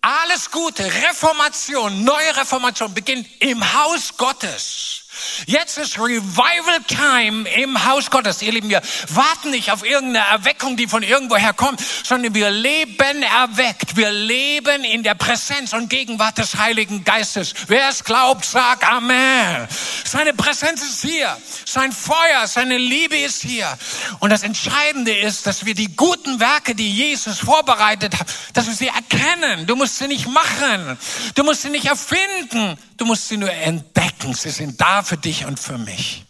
Alles 0.00 0.50
Gute, 0.50 0.84
Reformation, 0.84 2.04
neue 2.04 2.36
Reformation 2.36 2.94
beginnt 2.94 3.26
im 3.40 3.74
Haus 3.74 4.16
Gottes. 4.16 5.07
Jetzt 5.46 5.78
ist 5.78 5.98
Revival 5.98 6.80
Time 6.86 7.48
im 7.50 7.84
Haus 7.84 8.10
Gottes. 8.10 8.42
Ihr 8.42 8.52
Lieben, 8.52 8.68
wir 8.68 8.82
warten 9.08 9.50
nicht 9.50 9.70
auf 9.70 9.84
irgendeine 9.84 10.26
Erweckung, 10.26 10.76
die 10.76 10.86
von 10.86 11.02
irgendwoher 11.02 11.52
kommt, 11.52 11.80
sondern 12.04 12.34
wir 12.34 12.50
leben 12.50 13.22
erweckt. 13.22 13.96
Wir 13.96 14.10
leben 14.10 14.84
in 14.84 15.02
der 15.02 15.14
Präsenz 15.14 15.72
und 15.72 15.88
Gegenwart 15.88 16.38
des 16.38 16.56
Heiligen 16.56 17.04
Geistes. 17.04 17.54
Wer 17.66 17.88
es 17.88 18.04
glaubt, 18.04 18.44
sagt 18.44 18.84
Amen. 18.84 19.68
Seine 20.04 20.34
Präsenz 20.34 20.82
ist 20.82 21.02
hier. 21.02 21.36
Sein 21.64 21.92
Feuer, 21.92 22.46
seine 22.46 22.78
Liebe 22.78 23.16
ist 23.16 23.42
hier. 23.42 23.78
Und 24.20 24.30
das 24.30 24.42
Entscheidende 24.42 25.16
ist, 25.16 25.46
dass 25.46 25.64
wir 25.64 25.74
die 25.74 25.94
guten 25.96 26.40
Werke, 26.40 26.74
die 26.74 26.90
Jesus 26.90 27.38
vorbereitet 27.38 28.18
hat, 28.18 28.26
dass 28.54 28.66
wir 28.66 28.74
sie 28.74 28.88
erkennen. 28.88 29.66
Du 29.66 29.76
musst 29.76 29.98
sie 29.98 30.08
nicht 30.08 30.26
machen. 30.26 30.98
Du 31.34 31.44
musst 31.44 31.62
sie 31.62 31.70
nicht 31.70 31.86
erfinden. 31.86 32.78
Du 32.96 33.04
musst 33.04 33.28
sie 33.28 33.36
nur 33.36 33.52
entdecken. 33.52 34.34
Sie 34.34 34.50
sind 34.50 34.80
da 34.80 35.02
für 35.08 35.16
dich 35.16 35.46
und 35.46 35.58
für 35.58 35.78
mich. 35.78 36.26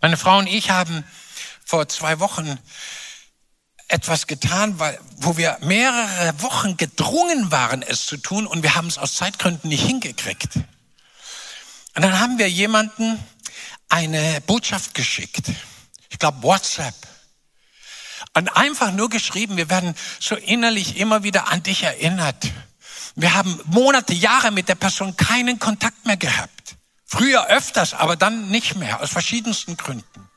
Meine 0.00 0.16
Frau 0.16 0.38
und 0.38 0.48
ich 0.48 0.70
haben 0.70 1.04
vor 1.64 1.88
zwei 1.88 2.18
Wochen 2.18 2.58
etwas 3.86 4.26
getan, 4.26 4.76
wo 5.18 5.36
wir 5.36 5.56
mehrere 5.62 6.42
Wochen 6.42 6.76
gedrungen 6.76 7.52
waren, 7.52 7.82
es 7.82 8.06
zu 8.06 8.16
tun 8.16 8.48
und 8.48 8.64
wir 8.64 8.74
haben 8.74 8.88
es 8.88 8.98
aus 8.98 9.14
Zeitgründen 9.14 9.68
nicht 9.68 9.86
hingekriegt. 9.86 10.56
Und 10.56 12.02
dann 12.02 12.18
haben 12.18 12.38
wir 12.38 12.50
jemanden 12.50 13.24
eine 13.88 14.40
Botschaft 14.40 14.94
geschickt. 14.94 15.52
Ich 16.08 16.18
glaube 16.18 16.42
WhatsApp. 16.42 16.94
Und 18.34 18.48
einfach 18.48 18.90
nur 18.90 19.10
geschrieben, 19.10 19.56
wir 19.56 19.70
werden 19.70 19.94
so 20.18 20.34
innerlich 20.34 20.96
immer 20.96 21.22
wieder 21.22 21.52
an 21.52 21.62
dich 21.62 21.84
erinnert. 21.84 22.50
Wir 23.14 23.34
haben 23.34 23.60
Monate, 23.66 24.12
Jahre 24.12 24.50
mit 24.50 24.68
der 24.68 24.74
Person 24.74 25.16
keinen 25.16 25.60
Kontakt 25.60 26.04
mehr 26.04 26.16
gehabt. 26.16 26.59
Früher 27.10 27.48
öfters, 27.48 27.92
aber 27.92 28.14
dann 28.14 28.50
nicht 28.50 28.76
mehr, 28.76 29.00
aus 29.00 29.10
verschiedensten 29.10 29.76
Gründen. 29.76 30.30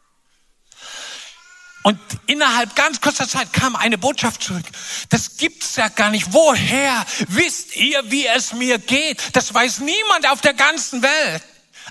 Und 1.83 1.99
innerhalb 2.25 2.75
ganz 2.75 2.99
kurzer 2.99 3.27
Zeit 3.27 3.53
kam 3.53 3.75
eine 3.75 3.99
Botschaft 3.99 4.41
zurück. 4.41 4.65
Das 5.09 5.37
gibt's 5.37 5.75
ja 5.75 5.89
gar 5.89 6.09
nicht. 6.09 6.33
Woher 6.33 7.05
wisst 7.27 7.75
ihr, 7.75 8.09
wie 8.09 8.25
es 8.25 8.53
mir 8.53 8.79
geht? 8.79 9.35
Das 9.35 9.53
weiß 9.53 9.79
niemand 9.79 10.27
auf 10.29 10.41
der 10.41 10.55
ganzen 10.55 11.03
Welt, 11.03 11.43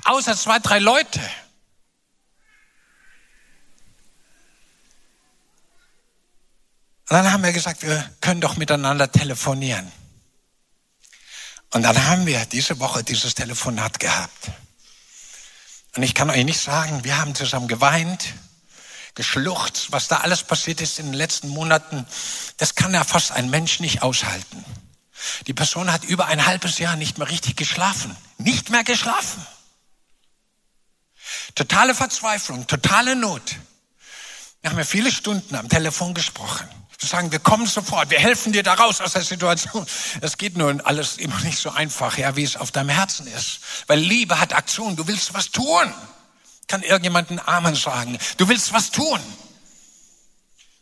außer 0.05 0.37
zwei, 0.37 0.59
drei 0.59 0.81
Leute. 0.81 1.21
Und 7.09 7.17
dann 7.17 7.31
haben 7.31 7.45
wir 7.45 7.53
gesagt, 7.53 7.83
wir 7.83 8.11
können 8.21 8.41
doch 8.41 8.57
miteinander 8.57 9.13
telefonieren. 9.13 9.93
Und 11.71 11.83
dann 11.83 12.05
haben 12.07 12.27
wir 12.27 12.45
diese 12.47 12.81
Woche 12.81 13.05
dieses 13.05 13.35
Telefonat 13.35 14.01
gehabt. 14.01 14.51
Und 15.97 16.03
ich 16.03 16.15
kann 16.15 16.31
euch 16.31 16.45
nicht 16.45 16.61
sagen, 16.61 17.05
wir 17.05 17.19
haben 17.19 17.35
zusammen 17.35 17.69
geweint, 17.69 18.35
geschluchzt, 19.15 19.93
was 19.93 20.09
da 20.09 20.19
alles 20.19 20.43
passiert 20.43 20.81
ist 20.81 20.99
in 20.99 21.07
den 21.07 21.15
letzten 21.15 21.49
Monaten. 21.49 22.07
Das 22.57 22.75
kann 22.75 22.95
ja 22.95 23.05
fast 23.05 23.33
ein 23.33 23.51
Mensch 23.51 23.81
nicht 23.81 24.03
aushalten. 24.03 24.65
Die 25.47 25.53
Person 25.53 25.93
hat 25.93 26.05
über 26.05 26.27
ein 26.27 26.47
halbes 26.47 26.79
Jahr 26.79 26.97
nicht 26.97 27.19
mehr 27.19 27.29
richtig 27.29 27.57
geschlafen. 27.57 28.17
Nicht 28.39 28.71
mehr 28.71 28.85
geschlafen. 28.85 29.47
Totale 31.55 31.95
Verzweiflung, 31.95 32.67
totale 32.67 33.15
Not. 33.15 33.57
Wir 34.63 34.71
haben 34.71 34.79
ja 34.79 34.85
viele 34.85 35.13
Stunden 35.13 35.55
am 35.55 35.69
Telefon 35.69 36.15
gesprochen 36.15 36.69
zu 37.03 37.09
sagen, 37.09 37.33
wir 37.33 37.41
kommen 37.41 37.67
sofort, 37.67 38.11
wir 38.11 38.21
helfen 38.21 38.53
dir 38.53 38.63
da 38.63 38.75
raus 38.75 39.01
aus 39.01 39.15
der 39.15 39.23
Situation. 39.23 39.85
Das 40.21 40.39
geht 40.39 40.57
nun 40.57 40.81
alles 40.81 41.17
immer 41.17 41.39
nicht 41.41 41.59
so 41.59 41.71
einfach, 41.71 42.17
ja, 42.17 42.37
wie 42.37 42.45
es 42.45 42.57
auf 42.57 42.71
deinem 42.71 42.91
Herzen 42.91 43.27
ist. 43.27 43.59
Weil 43.89 43.99
Liebe 43.99 44.39
hat 44.39 44.55
Aktion, 44.55 44.95
du 44.95 45.09
willst 45.09 45.35
was 45.35 45.51
tun. 45.51 45.93
Kann 46.69 46.85
irgendjemand 46.85 47.31
einen 47.31 47.41
Amen 47.41 47.75
sagen? 47.75 48.17
Du 48.37 48.49
willst 48.49 48.73
was 48.73 48.93
tun. 48.93 49.19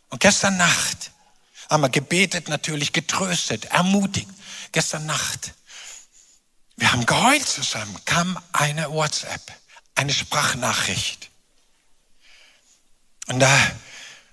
Und 0.09 0.19
gestern 0.19 0.57
Nacht 0.57 1.09
haben 1.71 1.81
wir 1.81 1.89
gebetet, 1.89 2.49
natürlich 2.49 2.93
getröstet, 2.93 3.65
ermutigt. 3.65 4.29
Gestern 4.73 5.07
Nacht, 5.07 5.53
wir 6.75 6.91
haben 6.91 7.07
geheult 7.07 7.47
zusammen, 7.47 7.97
kam 8.05 8.37
eine 8.53 8.91
WhatsApp, 8.91 9.41
eine 9.95 10.13
Sprachnachricht. 10.13 11.31
Und 13.25 13.39
da 13.39 13.71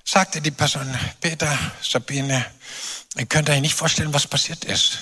sagte 0.08 0.40
die 0.40 0.50
Person, 0.50 0.88
Peter, 1.20 1.58
Sabine, 1.82 2.46
ihr 3.16 3.26
könnt 3.26 3.50
euch 3.50 3.60
nicht 3.60 3.74
vorstellen, 3.74 4.14
was 4.14 4.26
passiert 4.26 4.64
ist. 4.64 4.98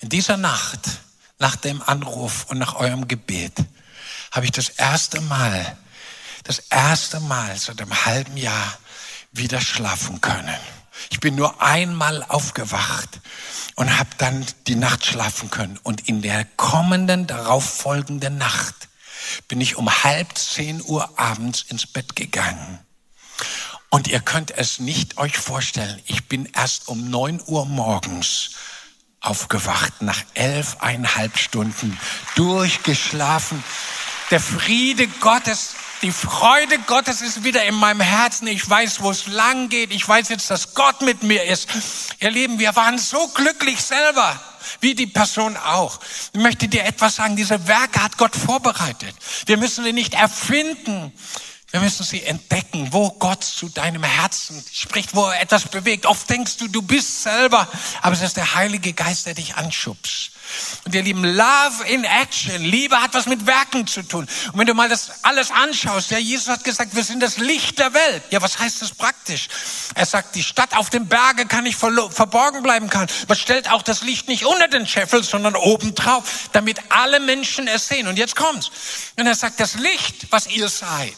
In 0.00 0.08
dieser 0.08 0.38
Nacht, 0.38 0.80
nach 1.38 1.56
dem 1.56 1.82
Anruf 1.82 2.46
und 2.48 2.56
nach 2.56 2.76
eurem 2.76 3.06
Gebet, 3.08 3.52
habe 4.30 4.46
ich 4.46 4.52
das 4.52 4.70
erste 4.70 5.20
Mal, 5.20 5.76
das 6.44 6.60
erste 6.70 7.20
Mal 7.20 7.58
seit 7.58 7.82
einem 7.82 8.06
halben 8.06 8.38
Jahr 8.38 8.78
wieder 9.32 9.60
schlafen 9.60 10.22
können. 10.22 10.56
Ich 11.10 11.20
bin 11.20 11.34
nur 11.34 11.60
einmal 11.60 12.24
aufgewacht 12.26 13.20
und 13.74 13.98
habe 13.98 14.10
dann 14.16 14.46
die 14.66 14.76
Nacht 14.76 15.04
schlafen 15.04 15.50
können. 15.50 15.78
Und 15.82 16.08
in 16.08 16.22
der 16.22 16.46
kommenden, 16.56 17.26
darauffolgenden 17.26 18.38
Nacht 18.38 18.88
bin 19.48 19.60
ich 19.60 19.76
um 19.76 19.90
halb 20.04 20.38
zehn 20.38 20.82
Uhr 20.82 21.18
abends 21.18 21.66
ins 21.68 21.86
Bett 21.86 22.16
gegangen. 22.16 22.78
Und 23.92 24.08
ihr 24.08 24.20
könnt 24.20 24.50
es 24.52 24.78
nicht 24.78 25.18
euch 25.18 25.36
vorstellen. 25.36 26.00
Ich 26.06 26.26
bin 26.26 26.48
erst 26.54 26.88
um 26.88 27.10
neun 27.10 27.42
Uhr 27.44 27.66
morgens 27.66 28.52
aufgewacht, 29.20 30.00
nach 30.00 30.18
elfeinhalb 30.32 31.36
Stunden 31.36 32.00
durchgeschlafen. 32.34 33.62
Der 34.30 34.40
Friede 34.40 35.06
Gottes, 35.20 35.74
die 36.00 36.10
Freude 36.10 36.78
Gottes 36.86 37.20
ist 37.20 37.44
wieder 37.44 37.66
in 37.66 37.74
meinem 37.74 38.00
Herzen. 38.00 38.46
Ich 38.46 38.66
weiß, 38.66 39.02
wo 39.02 39.10
es 39.10 39.26
lang 39.26 39.68
geht. 39.68 39.92
Ich 39.92 40.08
weiß 40.08 40.30
jetzt, 40.30 40.50
dass 40.50 40.72
Gott 40.72 41.02
mit 41.02 41.22
mir 41.22 41.44
ist. 41.44 41.68
Ihr 42.18 42.30
Lieben, 42.30 42.58
wir 42.58 42.74
waren 42.74 42.96
so 42.96 43.28
glücklich 43.28 43.82
selber 43.82 44.40
wie 44.80 44.94
die 44.94 45.06
Person 45.06 45.54
auch. 45.58 46.00
Ich 46.32 46.40
möchte 46.40 46.66
dir 46.66 46.84
etwas 46.86 47.16
sagen, 47.16 47.36
diese 47.36 47.68
Werke 47.68 48.02
hat 48.02 48.16
Gott 48.16 48.34
vorbereitet. 48.34 49.14
Wir 49.44 49.58
müssen 49.58 49.84
sie 49.84 49.92
nicht 49.92 50.14
erfinden. 50.14 51.12
Wir 51.72 51.80
müssen 51.80 52.04
sie 52.04 52.22
entdecken, 52.22 52.88
wo 52.92 53.10
Gott 53.12 53.42
zu 53.42 53.70
deinem 53.70 54.02
Herzen 54.02 54.62
spricht, 54.74 55.14
wo 55.14 55.24
er 55.24 55.40
etwas 55.40 55.64
bewegt. 55.64 56.04
Oft 56.04 56.28
denkst 56.28 56.58
du, 56.58 56.68
du 56.68 56.82
bist 56.82 57.22
selber, 57.22 57.66
aber 58.02 58.14
es 58.14 58.20
ist 58.20 58.36
der 58.36 58.54
Heilige 58.54 58.92
Geist, 58.92 59.24
der 59.24 59.32
dich 59.32 59.54
anschubst. 59.54 60.32
Und 60.84 60.94
ihr 60.94 61.02
Lieben, 61.02 61.24
Love 61.24 61.84
in 61.88 62.04
Action. 62.04 62.62
Liebe 62.62 63.00
hat 63.00 63.14
was 63.14 63.24
mit 63.24 63.46
Werken 63.46 63.86
zu 63.86 64.02
tun. 64.02 64.28
Und 64.52 64.58
wenn 64.58 64.66
du 64.66 64.74
mal 64.74 64.90
das 64.90 65.12
alles 65.22 65.50
anschaust, 65.50 66.10
ja, 66.10 66.18
Jesus 66.18 66.48
hat 66.48 66.62
gesagt, 66.62 66.94
wir 66.94 67.04
sind 67.04 67.22
das 67.22 67.38
Licht 67.38 67.78
der 67.78 67.94
Welt. 67.94 68.22
Ja, 68.28 68.42
was 68.42 68.58
heißt 68.58 68.82
das 68.82 68.90
praktisch? 68.90 69.48
Er 69.94 70.04
sagt, 70.04 70.34
die 70.34 70.42
Stadt 70.42 70.76
auf 70.76 70.90
dem 70.90 71.06
Berge 71.06 71.46
kann 71.46 71.64
nicht 71.64 71.78
verborgen 71.78 72.62
bleiben 72.62 72.90
kann. 72.90 73.06
Man 73.28 73.38
stellt 73.38 73.70
auch 73.70 73.82
das 73.82 74.02
Licht 74.02 74.28
nicht 74.28 74.44
unter 74.44 74.68
den 74.68 74.86
Scheffel, 74.86 75.22
sondern 75.22 75.56
oben 75.56 75.94
drauf, 75.94 76.50
damit 76.52 76.78
alle 76.90 77.18
Menschen 77.18 77.66
es 77.66 77.88
sehen. 77.88 78.08
Und 78.08 78.18
jetzt 78.18 78.36
kommt's. 78.36 78.70
Und 79.16 79.26
er 79.26 79.34
sagt, 79.34 79.58
das 79.58 79.76
Licht, 79.76 80.26
was 80.28 80.48
ihr 80.48 80.68
seid, 80.68 81.16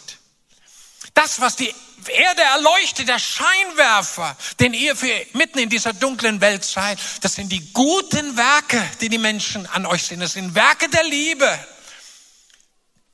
das, 1.15 1.41
was 1.41 1.57
die 1.57 1.73
Erde 2.07 2.43
erleuchtet, 2.43 3.09
der 3.09 3.19
Scheinwerfer, 3.19 4.37
den 4.61 4.75
ihr 4.75 4.95
für 4.95 5.09
mitten 5.33 5.59
in 5.59 5.71
dieser 5.71 5.93
dunklen 5.93 6.41
Welt 6.41 6.65
seid, 6.65 6.99
das 7.23 7.35
sind 7.35 7.51
die 7.51 7.73
guten 7.73 8.37
Werke, 8.37 8.83
die 9.01 9.09
die 9.09 9.19
Menschen 9.19 9.67
an 9.67 9.87
euch 9.87 10.03
sehen. 10.03 10.21
Das 10.21 10.35
sind 10.35 10.55
Werke 10.55 10.89
der 10.89 11.05
Liebe. 11.05 11.67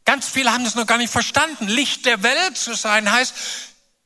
Ganz 0.05 0.29
viele 0.29 0.53
haben 0.53 0.65
das 0.65 0.75
noch 0.75 0.87
gar 0.87 0.99
nicht 0.99 1.13
verstanden. 1.13 1.69
Licht 1.69 2.07
der 2.07 2.23
Welt 2.23 2.57
zu 2.57 2.75
sein 2.75 3.13
heißt, 3.13 3.35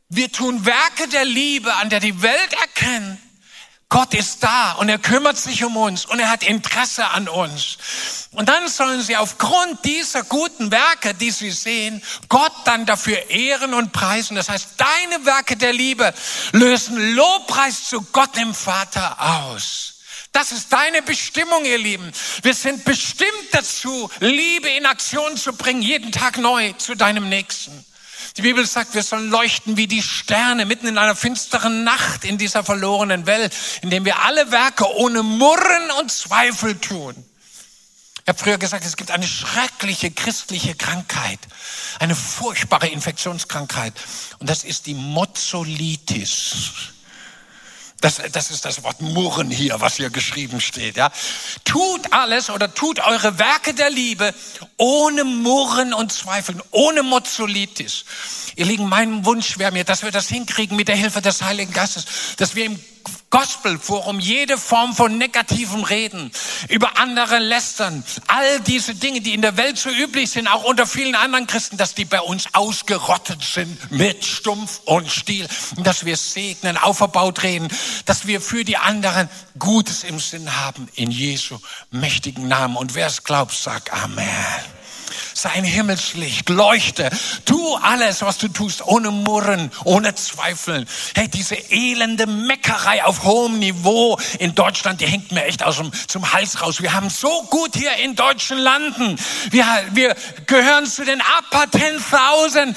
wir 0.09 0.31
tun 0.31 0.67
Werke 0.67 1.09
der 1.09 1.25
Liebe, 1.25 1.73
an 1.75 1.89
der 1.89 2.01
die 2.01 2.21
Welt 2.21 2.53
erkennt, 2.53 3.19
Gott 3.89 4.15
ist 4.15 4.43
da 4.43 4.73
und 4.73 4.89
er 4.89 4.99
kümmert 4.99 5.39
sich 5.39 5.63
um 5.65 5.77
uns 5.77 6.05
und 6.05 6.19
er 6.19 6.31
hat 6.31 6.43
Interesse 6.43 7.07
an 7.09 7.29
uns. 7.29 7.79
Und 8.33 8.49
dann 8.49 8.69
sollen 8.69 9.03
sie 9.03 9.17
aufgrund 9.17 9.85
dieser 9.85 10.25
guten 10.25 10.71
Werke, 10.71 11.15
die 11.15 11.31
sie 11.31 11.51
sehen, 11.51 12.03
Gott 12.29 12.53
dann 12.65 12.87
dafür 12.87 13.31
ehren 13.31 13.73
und 13.73 13.93
preisen. 13.93 14.37
Das 14.37 14.49
heißt, 14.49 14.71
deine 14.77 15.25
Werke 15.25 15.57
der 15.57 15.73
Liebe 15.73 16.13
lösen 16.53 17.15
Lobpreis 17.15 17.85
zu 17.85 18.03
Gott 18.13 18.37
dem 18.37 18.55
Vater 18.55 19.17
aus. 19.21 19.95
Das 20.33 20.51
ist 20.51 20.73
deine 20.73 21.01
Bestimmung, 21.03 21.65
ihr 21.65 21.79
Lieben. 21.79 22.11
Wir 22.43 22.55
sind 22.55 22.85
bestimmt 22.85 23.31
dazu, 23.53 24.11
Liebe 24.19 24.69
in 24.69 24.85
Aktion 24.85 25.37
zu 25.37 25.53
bringen, 25.53 25.81
jeden 25.81 26.11
Tag 26.11 26.39
neu 26.39 26.73
zu 26.73 26.97
deinem 26.97 27.29
Nächsten. 27.29 27.87
Die 28.37 28.43
Bibel 28.43 28.67
sagt, 28.67 28.95
wir 28.95 29.05
sollen 29.05 29.31
leuchten 29.31 29.77
wie 29.77 29.87
die 29.87 30.03
Sterne 30.03 30.67
mitten 30.67 30.89
in 30.89 30.99
einer 30.99 31.15
finsteren 31.15 31.85
Nacht 31.85 32.25
in 32.25 32.37
dieser 32.37 32.65
verlorenen 32.65 33.27
Welt, 33.27 33.55
indem 33.83 34.05
wir 34.05 34.23
alle 34.23 34.51
Werke 34.51 34.93
ohne 34.97 35.23
Murren 35.23 35.91
und 36.01 36.11
Zweifel 36.11 36.77
tun. 36.81 37.15
Ich 38.25 38.29
habe 38.29 38.39
früher 38.39 38.59
gesagt, 38.59 38.85
es 38.85 38.97
gibt 38.97 39.11
eine 39.11 39.29
schreckliche 39.29 40.11
christliche 40.11 40.75
Krankheit, 40.75 41.39
eine 42.01 42.17
furchtbare 42.17 42.89
Infektionskrankheit 42.89 43.93
und 44.41 44.49
das 44.49 44.65
ist 44.65 44.87
die 44.87 44.95
Mozzolitis. 44.95 46.94
Das, 48.01 48.21
das 48.33 48.51
ist 48.51 48.65
das 48.65 48.83
Wort 48.83 49.01
Murren 49.01 49.51
hier, 49.51 49.81
was 49.81 49.97
hier 49.97 50.11
geschrieben 50.11 50.61
steht. 50.61 50.97
Ja. 50.97 51.11
Tut 51.65 52.13
alles 52.13 52.51
oder 52.51 52.73
tut 52.75 53.01
eure 53.01 53.39
Werke 53.39 53.73
der 53.73 53.91
Liebe 53.91 54.35
ohne 54.77 55.25
Murren 55.25 55.95
und 55.95 56.13
Zweifeln, 56.13 56.61
ohne 56.71 57.03
Mozzolitis. 57.03 58.05
Ihr 58.57 58.67
Lieben, 58.67 58.89
mein 58.89 59.25
Wunsch 59.25 59.59
wäre 59.59 59.73
mir, 59.73 59.85
dass 59.85 60.03
wir 60.03 60.11
das 60.11 60.29
hinkriegen 60.29 60.77
mit 60.77 60.89
der 60.89 60.97
Hilfe 60.97 61.23
des 61.23 61.43
Heiligen 61.43 61.73
Geistes, 61.73 62.05
dass 62.37 62.55
wir 62.55 62.67
im 62.67 62.79
Gospelforum 63.35 64.21
jede 64.21 64.57
Form 64.57 64.95
von 64.95 65.19
negativem 65.19 65.83
Reden, 65.83 66.31
über 66.69 66.99
andere 66.99 67.41
lästern, 67.41 68.05
all 68.29 68.61
diese 68.61 68.95
Dinge, 68.95 69.23
die 69.23 69.35
in 69.35 69.43
der 69.43 69.57
Welt 69.57 69.77
so 69.77 69.91
üblich 69.91 70.31
sind, 70.31 70.47
auch 70.47 70.63
unter 70.63 70.87
vielen 70.87 71.17
anderen 71.17 71.49
Christen, 71.49 71.77
dass 71.77 71.97
die 71.97 72.05
bei 72.05 72.21
uns 72.21 72.47
ausgerottet 72.53 73.43
sind 73.43 73.91
mit 73.91 74.25
Stumpf 74.25 74.83
und 74.85 75.11
Stiel, 75.11 75.49
dass 75.79 76.05
wir 76.05 76.17
segnen, 76.17 76.77
auferbaut 76.77 77.43
reden, 77.43 77.67
dass 78.07 78.29
wir 78.29 78.41
für 78.41 78.65
die 78.65 78.77
anderen 78.77 79.29
Gutes 79.59 80.05
im 80.05 80.21
Sinn 80.21 80.55
haben, 80.55 80.89
in 80.95 81.11
Jesu 81.11 81.59
mächtigen 81.91 82.47
Namen. 82.47 82.77
Und 82.77 82.95
wer 82.95 83.09
es 83.09 83.25
glaubt, 83.25 83.53
sagt 83.53 83.93
Amen 83.93 84.29
sein 85.35 85.65
Himmelslicht, 85.65 86.49
leuchte. 86.49 87.11
Tu 87.45 87.77
alles, 87.77 88.23
was 88.23 88.39
du 88.39 88.49
tust, 88.49 88.87
ohne 88.87 89.11
Murren, 89.11 89.71
ohne 89.85 90.15
Zweifeln. 90.15 90.87
Hey, 91.15 91.29
diese 91.29 91.57
elende 91.71 92.27
Meckerei 92.27 93.05
auf 93.05 93.25
hohem 93.25 93.59
Niveau 93.59 94.19
in 94.39 94.55
Deutschland, 94.55 95.01
die 95.01 95.07
hängt 95.07 95.33
mir 95.33 95.45
echt 95.45 95.63
aus 95.63 95.77
dem, 95.77 95.91
zum 96.07 96.33
Hals 96.33 96.63
raus. 96.63 96.81
Wir 96.81 96.93
haben 96.93 97.11
so 97.11 97.43
gut 97.51 97.75
hier 97.75 97.95
in 97.97 98.15
deutschen 98.15 98.59
Landen. 98.59 99.17
Wir, 99.51 99.67
wir 99.93 100.15
gehören 100.47 100.87
zu 100.87 101.05
den 101.05 101.21
Upper 101.21 101.65
10.000 101.65 102.75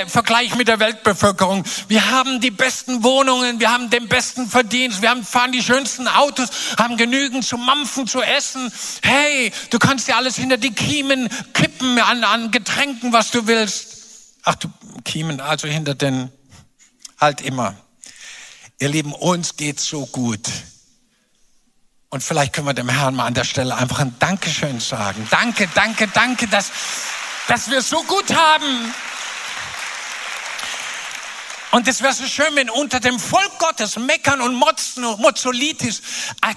im 0.00 0.08
Vergleich 0.08 0.54
mit 0.54 0.68
der 0.68 0.80
Weltbevölkerung. 0.80 1.64
Wir 1.88 2.10
haben 2.10 2.40
die 2.40 2.50
besten 2.50 3.02
Wohnungen, 3.02 3.60
wir 3.60 3.70
haben 3.70 3.90
den 3.90 4.08
besten 4.08 4.48
Verdienst, 4.48 5.02
wir 5.02 5.10
haben, 5.10 5.24
fahren 5.24 5.52
die 5.52 5.62
schönsten 5.62 6.08
Autos, 6.08 6.48
haben 6.78 6.96
genügend 6.96 7.44
zu 7.44 7.58
mampfen, 7.58 8.06
zu 8.06 8.22
essen. 8.22 8.72
Hey, 9.02 9.52
du 9.70 9.78
kannst 9.78 10.08
dir 10.08 10.16
alles 10.16 10.36
hinter 10.36 10.56
die 10.56 10.72
Kiemen 10.72 11.28
kippen 11.52 11.89
Kiemen 11.90 12.04
an, 12.04 12.24
an 12.24 12.50
Getränken, 12.52 13.12
was 13.12 13.30
du 13.32 13.46
willst. 13.48 14.36
Ach 14.44 14.54
du 14.54 14.68
Kiemen, 15.04 15.40
also 15.40 15.66
hinter 15.66 15.94
den, 15.94 16.30
halt 17.18 17.40
immer. 17.40 17.74
Ihr 18.78 18.88
Lieben, 18.88 19.12
uns 19.12 19.56
geht's 19.56 19.86
so 19.86 20.06
gut. 20.06 20.48
Und 22.08 22.22
vielleicht 22.22 22.52
können 22.52 22.68
wir 22.68 22.74
dem 22.74 22.88
Herrn 22.88 23.14
mal 23.16 23.26
an 23.26 23.34
der 23.34 23.44
Stelle 23.44 23.74
einfach 23.74 23.98
ein 23.98 24.14
Dankeschön 24.20 24.78
sagen. 24.78 25.26
Danke, 25.30 25.68
danke, 25.74 26.06
danke, 26.08 26.46
dass, 26.46 26.70
dass 27.48 27.68
wir 27.70 27.78
es 27.78 27.90
so 27.90 28.02
gut 28.04 28.32
haben. 28.34 28.94
Und 31.72 31.86
es 31.86 32.02
wäre 32.02 32.12
so 32.12 32.26
schön, 32.26 32.48
wenn 32.54 32.68
unter 32.68 32.98
dem 32.98 33.18
Volk 33.20 33.58
Gottes 33.58 33.96
Meckern 33.96 34.40
und 34.40 34.54
Motzen 34.54 35.04
und 35.04 35.20
Mozzolitis 35.20 36.02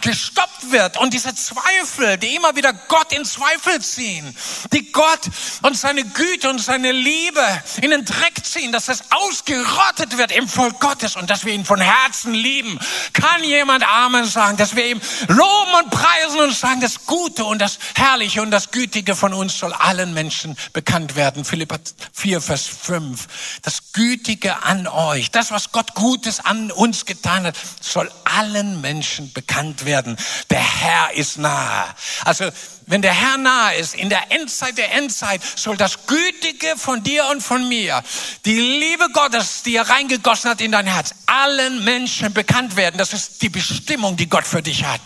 gestoppt 0.01 0.71
wird 0.71 0.97
und 0.99 1.13
diese 1.13 1.35
Zweifel, 1.35 2.17
die 2.17 2.35
immer 2.35 2.55
wieder 2.55 2.73
Gott 2.73 3.13
in 3.13 3.23
Zweifel 3.23 3.79
ziehen, 3.79 4.35
die 4.71 4.91
Gott 4.91 5.21
und 5.61 5.77
seine 5.77 6.03
Güte 6.03 6.49
und 6.49 6.59
seine 6.59 6.91
Liebe 6.91 7.45
in 7.81 7.91
den 7.91 8.05
Dreck 8.05 8.43
ziehen, 8.43 8.71
dass 8.71 8.85
das 8.85 9.03
ausgerottet 9.11 10.17
wird 10.17 10.31
im 10.31 10.47
Volk 10.47 10.79
Gottes 10.79 11.15
und 11.15 11.29
dass 11.29 11.45
wir 11.45 11.53
ihn 11.53 11.65
von 11.65 11.79
Herzen 11.79 12.33
lieben. 12.33 12.79
Kann 13.13 13.43
jemand 13.43 13.87
Amen 13.87 14.25
sagen, 14.25 14.57
dass 14.57 14.75
wir 14.75 14.87
ihm 14.87 15.01
loben 15.27 15.73
und 15.83 15.91
preisen 15.91 16.39
und 16.39 16.55
sagen, 16.55 16.81
das 16.81 17.05
Gute 17.05 17.45
und 17.45 17.59
das 17.59 17.77
Herrliche 17.93 18.41
und 18.41 18.49
das 18.49 18.71
Gütige 18.71 19.15
von 19.15 19.33
uns 19.33 19.59
soll 19.59 19.73
allen 19.73 20.15
Menschen 20.15 20.57
bekannt 20.73 21.15
werden. 21.15 21.45
Philippa 21.45 21.77
4, 22.13 22.41
Vers 22.41 22.65
5. 22.65 23.27
Das 23.61 23.93
Gütige 23.93 24.63
an 24.63 24.87
euch 24.87 25.02
euch. 25.03 25.31
Das, 25.31 25.51
was 25.51 25.71
Gott 25.71 25.93
Gutes 25.93 26.39
an 26.39 26.71
uns 26.71 27.05
getan 27.05 27.45
hat, 27.45 27.55
soll 27.81 28.11
allen 28.23 28.81
Menschen 28.81 29.31
bekannt 29.33 29.85
werden. 29.85 30.17
Der 30.49 30.63
Herr 30.63 31.13
ist 31.13 31.37
nahe. 31.37 31.85
Also, 32.25 32.49
wenn 32.85 33.01
der 33.01 33.13
Herr 33.13 33.37
nahe 33.37 33.75
ist, 33.75 33.95
in 33.95 34.09
der 34.09 34.31
Endzeit 34.31 34.77
der 34.77 34.93
Endzeit, 34.93 35.41
soll 35.55 35.77
das 35.77 36.05
Gütige 36.05 36.75
von 36.77 37.03
dir 37.03 37.25
und 37.31 37.41
von 37.41 37.67
mir, 37.67 38.03
die 38.45 38.59
Liebe 38.59 39.07
Gottes, 39.13 39.63
die 39.63 39.75
er 39.75 39.89
reingegossen 39.89 40.49
hat 40.49 40.61
in 40.61 40.71
dein 40.71 40.87
Herz, 40.87 41.13
allen 41.25 41.83
Menschen 41.83 42.33
bekannt 42.33 42.75
werden. 42.75 42.97
Das 42.97 43.13
ist 43.13 43.41
die 43.41 43.49
Bestimmung, 43.49 44.17
die 44.17 44.27
Gott 44.27 44.45
für 44.45 44.61
dich 44.61 44.83
hat. 44.83 45.01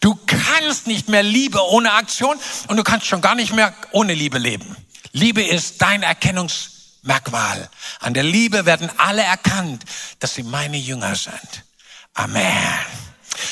Du 0.00 0.18
kannst 0.26 0.86
nicht 0.86 1.08
mehr 1.08 1.22
Liebe 1.22 1.62
ohne 1.68 1.92
Aktion 1.92 2.38
und 2.68 2.76
du 2.76 2.82
kannst 2.82 3.06
schon 3.06 3.20
gar 3.20 3.34
nicht 3.34 3.52
mehr 3.52 3.74
ohne 3.90 4.14
Liebe 4.14 4.38
leben. 4.38 4.76
Liebe 5.12 5.42
ist 5.42 5.82
dein 5.82 6.02
Erkennungs 6.02 6.77
Merkmal. 7.08 7.68
An 8.00 8.14
der 8.14 8.22
Liebe 8.22 8.66
werden 8.66 8.90
alle 8.98 9.22
erkannt, 9.22 9.84
dass 10.20 10.34
sie 10.34 10.44
meine 10.44 10.76
Jünger 10.76 11.16
sind. 11.16 11.64
Amen. 12.14 12.78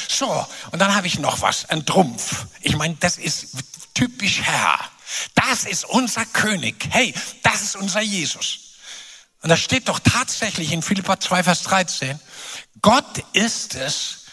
So, 0.09 0.47
und 0.71 0.79
dann 0.79 0.95
habe 0.95 1.07
ich 1.07 1.19
noch 1.19 1.41
was, 1.41 1.69
ein 1.71 1.85
Trumpf. 1.85 2.47
Ich 2.61 2.77
meine, 2.77 2.97
das 3.01 3.19
ist 3.19 3.49
typisch 3.95 4.43
Herr. 4.43 4.79
Das 5.35 5.65
ist 5.65 5.85
unser 5.85 6.25
König. 6.27 6.89
Hey, 6.91 7.15
das 7.43 7.63
ist 7.63 7.77
unser 7.77 8.01
Jesus. 8.01 8.59
Und 9.43 9.49
da 9.49 9.57
steht 9.57 9.89
doch 9.89 10.01
tatsächlich 10.01 10.73
in 10.73 10.83
Philippa 10.83 11.19
2, 11.19 11.43
Vers 11.43 11.63
13, 11.63 12.21
Gott 12.83 13.25
ist 13.33 13.75
es, 13.75 14.25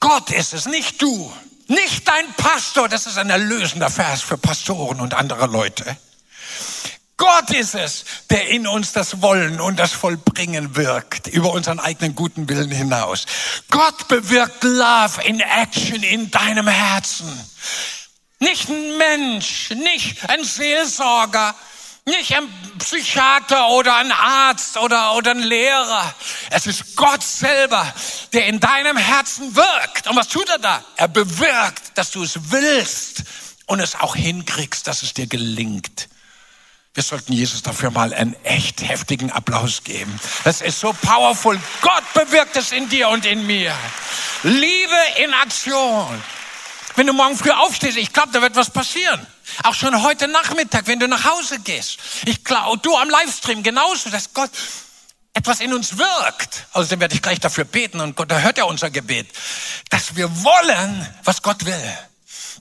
Gott 0.00 0.30
ist 0.30 0.54
es, 0.54 0.66
nicht 0.66 1.02
du, 1.02 1.32
nicht 1.66 2.08
dein 2.08 2.32
Pastor. 2.34 2.88
Das 2.88 3.06
ist 3.06 3.18
ein 3.18 3.30
erlösender 3.30 3.90
Vers 3.90 4.22
für 4.22 4.38
Pastoren 4.38 5.00
und 5.00 5.14
andere 5.14 5.46
Leute. 5.46 5.96
Gott 7.22 7.50
ist 7.50 7.76
es, 7.76 8.04
der 8.30 8.48
in 8.48 8.66
uns 8.66 8.90
das 8.90 9.22
Wollen 9.22 9.60
und 9.60 9.78
das 9.78 9.92
Vollbringen 9.92 10.74
wirkt, 10.74 11.28
über 11.28 11.52
unseren 11.52 11.78
eigenen 11.78 12.16
guten 12.16 12.48
Willen 12.48 12.72
hinaus. 12.72 13.26
Gott 13.70 14.08
bewirkt 14.08 14.64
Love 14.64 15.22
in 15.22 15.38
Action 15.38 16.02
in 16.02 16.32
deinem 16.32 16.66
Herzen. 16.66 17.28
Nicht 18.40 18.68
ein 18.68 18.98
Mensch, 18.98 19.70
nicht 19.70 20.28
ein 20.28 20.42
Seelsorger, 20.42 21.54
nicht 22.06 22.34
ein 22.34 22.48
Psychiater 22.80 23.68
oder 23.68 23.98
ein 23.98 24.10
Arzt 24.10 24.76
oder, 24.76 25.14
oder 25.14 25.30
ein 25.30 25.44
Lehrer. 25.44 26.12
Es 26.50 26.66
ist 26.66 26.96
Gott 26.96 27.22
selber, 27.22 27.94
der 28.32 28.46
in 28.46 28.58
deinem 28.58 28.96
Herzen 28.96 29.54
wirkt. 29.54 30.08
Und 30.08 30.16
was 30.16 30.26
tut 30.26 30.48
er 30.48 30.58
da? 30.58 30.84
Er 30.96 31.06
bewirkt, 31.06 31.96
dass 31.96 32.10
du 32.10 32.24
es 32.24 32.50
willst 32.50 33.22
und 33.66 33.78
es 33.78 33.94
auch 33.94 34.16
hinkriegst, 34.16 34.88
dass 34.88 35.04
es 35.04 35.14
dir 35.14 35.28
gelingt. 35.28 36.08
Wir 36.94 37.02
sollten 37.02 37.32
Jesus 37.32 37.62
dafür 37.62 37.90
mal 37.90 38.12
einen 38.12 38.36
echt 38.44 38.86
heftigen 38.86 39.32
Applaus 39.32 39.82
geben. 39.82 40.20
Das 40.44 40.60
ist 40.60 40.78
so 40.78 40.92
powerful. 40.92 41.58
Gott 41.80 42.04
bewirkt 42.12 42.54
es 42.56 42.70
in 42.70 42.86
dir 42.90 43.08
und 43.08 43.24
in 43.24 43.46
mir. 43.46 43.74
Liebe 44.42 44.96
in 45.16 45.32
Aktion. 45.32 46.22
Wenn 46.94 47.06
du 47.06 47.14
morgen 47.14 47.34
früh 47.34 47.50
aufstehst, 47.50 47.96
ich 47.96 48.12
glaube, 48.12 48.28
da 48.32 48.42
wird 48.42 48.56
was 48.56 48.68
passieren. 48.68 49.26
Auch 49.62 49.72
schon 49.72 50.02
heute 50.02 50.28
Nachmittag, 50.28 50.86
wenn 50.86 51.00
du 51.00 51.08
nach 51.08 51.24
Hause 51.24 51.60
gehst. 51.60 51.98
Ich 52.26 52.44
glaube, 52.44 52.78
du 52.82 52.94
am 52.94 53.08
Livestream 53.08 53.62
genauso, 53.62 54.10
dass 54.10 54.34
Gott 54.34 54.50
etwas 55.32 55.60
in 55.60 55.72
uns 55.72 55.96
wirkt. 55.96 56.66
Außerdem 56.72 57.00
werde 57.00 57.14
ich 57.14 57.22
gleich 57.22 57.40
dafür 57.40 57.64
beten 57.64 58.00
und 58.00 58.16
Gott, 58.16 58.30
da 58.30 58.40
hört 58.40 58.58
er 58.58 58.66
unser 58.66 58.90
Gebet. 58.90 59.28
Dass 59.88 60.14
wir 60.14 60.44
wollen, 60.44 61.08
was 61.24 61.40
Gott 61.40 61.64
will 61.64 61.98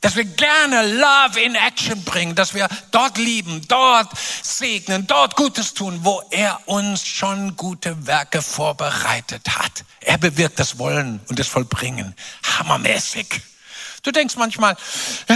dass 0.02 0.16
wir 0.16 0.26
gerne 0.26 0.96
Love 0.96 1.40
in 1.40 1.54
Action 1.56 2.04
bringen, 2.04 2.34
dass 2.34 2.56
wir 2.56 2.68
dort 2.90 3.18
lieben, 3.20 3.62
dort 3.68 4.12
segnen, 4.42 5.06
dort 5.06 5.36
Gutes 5.36 5.76
tun, 5.76 6.00
wo 6.02 6.24
er 6.32 6.60
uns 6.66 7.06
schon 7.06 7.56
gute 7.56 8.08
Werke 8.08 8.42
vorbereitet 8.42 9.48
hat. 9.58 9.84
Er 10.00 10.18
bewirkt 10.18 10.60
das 10.60 10.80
Wollen 10.80 11.22
und 11.30 11.38
das 11.38 11.48
Vollbringen. 11.48 12.16
Hammermäßig. 12.58 13.42
Du 14.02 14.12
denkst 14.12 14.36
manchmal, 14.36 14.76
äh, 15.28 15.36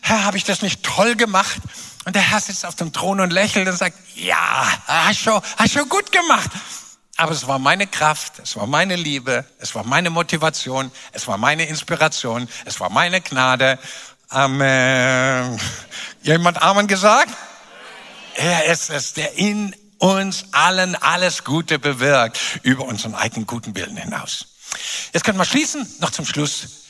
Herr, 0.00 0.24
habe 0.24 0.38
ich 0.38 0.44
das 0.44 0.62
nicht 0.62 0.82
toll 0.82 1.14
gemacht? 1.16 1.60
Und 2.06 2.16
der 2.16 2.22
Herr 2.22 2.40
sitzt 2.40 2.64
auf 2.64 2.76
dem 2.76 2.94
Thron 2.94 3.20
und 3.20 3.30
lächelt 3.30 3.68
und 3.68 3.76
sagt, 3.76 3.98
ja, 4.14 4.66
hast 4.86 5.20
schon, 5.20 5.42
hast 5.58 5.72
schon 5.74 5.88
gut 5.90 6.10
gemacht. 6.10 6.50
Aber 7.20 7.32
es 7.32 7.46
war 7.46 7.58
meine 7.58 7.86
Kraft, 7.86 8.38
es 8.38 8.56
war 8.56 8.66
meine 8.66 8.96
Liebe, 8.96 9.44
es 9.58 9.74
war 9.74 9.84
meine 9.84 10.08
Motivation, 10.08 10.90
es 11.12 11.26
war 11.26 11.36
meine 11.36 11.66
Inspiration, 11.66 12.48
es 12.64 12.80
war 12.80 12.88
meine 12.88 13.20
Gnade. 13.20 13.78
Amen. 14.30 15.60
Jemand 16.22 16.62
Amen 16.62 16.86
gesagt? 16.86 17.36
Er 18.36 18.64
ist 18.72 18.88
es, 18.88 19.12
der 19.12 19.34
in 19.34 19.76
uns 19.98 20.46
allen 20.52 20.94
alles 20.94 21.44
Gute 21.44 21.78
bewirkt, 21.78 22.40
über 22.62 22.86
unseren 22.86 23.14
eigenen 23.14 23.46
guten 23.46 23.74
Willen 23.74 23.98
hinaus. 23.98 24.46
Jetzt 25.12 25.22
können 25.22 25.36
wir 25.36 25.44
schließen, 25.44 25.86
noch 25.98 26.12
zum 26.12 26.24
Schluss. 26.24 26.86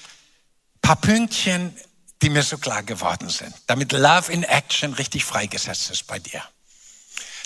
Ein 0.77 0.81
paar 0.83 0.97
Pünktchen, 1.01 1.77
die 2.23 2.31
mir 2.31 2.45
so 2.45 2.57
klar 2.57 2.85
geworden 2.85 3.31
sind, 3.31 3.53
damit 3.67 3.91
Love 3.91 4.31
in 4.31 4.45
Action 4.45 4.95
richtig 4.95 5.25
freigesetzt 5.25 5.91
ist 5.91 6.07
bei 6.07 6.21
dir. 6.21 6.41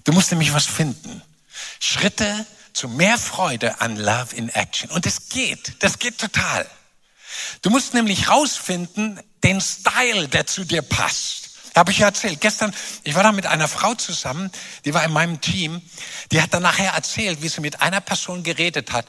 Du 0.05 0.13
musst 0.13 0.31
nämlich 0.31 0.53
was 0.53 0.67
finden. 0.67 1.23
Schritte 1.81 2.45
zu 2.75 2.89
mehr 2.89 3.17
Freude 3.17 3.81
an 3.81 3.97
Love 3.97 4.35
in 4.35 4.51
Action. 4.51 4.91
Und 4.91 5.07
es 5.07 5.29
geht, 5.31 5.83
das 5.83 5.99
geht 5.99 6.19
total. 6.19 6.69
Du 7.63 7.71
musst 7.71 7.95
nämlich 7.95 8.29
rausfinden, 8.29 9.21
den 9.43 9.61
Style, 9.61 10.29
der 10.29 10.47
zu 10.47 10.65
dir 10.65 10.83
passt. 10.83 11.51
Habe 11.75 11.91
ich 11.91 11.99
ja 11.99 12.07
erzählt. 12.07 12.41
Gestern, 12.41 12.75
ich 13.03 13.15
war 13.15 13.23
da 13.23 13.33
mit 13.33 13.47
einer 13.47 13.67
Frau 13.67 13.95
zusammen, 13.95 14.51
die 14.85 14.95
war 14.95 15.05
in 15.05 15.13
meinem 15.13 15.41
Team. 15.41 15.83
Die 16.31 16.41
hat 16.41 16.55
dann 16.55 16.63
nachher 16.63 16.93
erzählt, 16.93 17.43
wie 17.43 17.49
sie 17.49 17.61
mit 17.61 17.81
einer 17.81 18.01
Person 18.01 18.43
geredet 18.43 18.93
hat. 18.93 19.07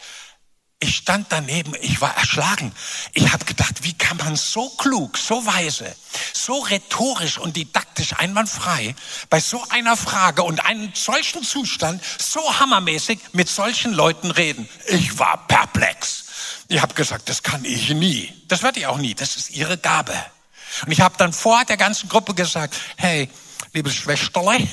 Ich 0.79 0.97
stand 0.97 1.27
daneben, 1.29 1.73
ich 1.81 2.01
war 2.01 2.15
erschlagen. 2.17 2.73
Ich 3.13 3.31
habe 3.31 3.45
gedacht, 3.45 3.83
wie 3.83 3.93
kann 3.93 4.17
man 4.17 4.35
so 4.35 4.69
klug, 4.71 5.17
so 5.17 5.45
weise, 5.45 5.95
so 6.33 6.59
rhetorisch 6.59 7.37
und 7.37 7.55
didaktisch 7.55 8.13
einwandfrei 8.17 8.93
bei 9.29 9.39
so 9.39 9.63
einer 9.69 9.95
Frage 9.95 10.43
und 10.43 10.65
einem 10.65 10.91
solchen 10.93 11.43
Zustand 11.43 12.03
so 12.19 12.59
hammermäßig 12.59 13.19
mit 13.31 13.47
solchen 13.47 13.93
Leuten 13.93 14.31
reden. 14.31 14.67
Ich 14.87 15.17
war 15.17 15.47
perplex. 15.47 16.25
Ich 16.67 16.81
habe 16.81 16.93
gesagt, 16.93 17.29
das 17.29 17.41
kann 17.41 17.63
ich 17.63 17.89
nie. 17.89 18.33
Das 18.49 18.61
werde 18.61 18.79
ich 18.79 18.87
auch 18.87 18.97
nie. 18.97 19.15
Das 19.15 19.37
ist 19.37 19.51
ihre 19.51 19.77
Gabe. 19.77 20.13
Und 20.85 20.91
ich 20.91 20.99
habe 20.99 21.15
dann 21.17 21.31
vor 21.31 21.63
der 21.63 21.77
ganzen 21.77 22.09
Gruppe 22.09 22.33
gesagt, 22.33 22.75
hey, 22.97 23.29
liebe 23.73 23.91
Schwesterle, 23.91 24.67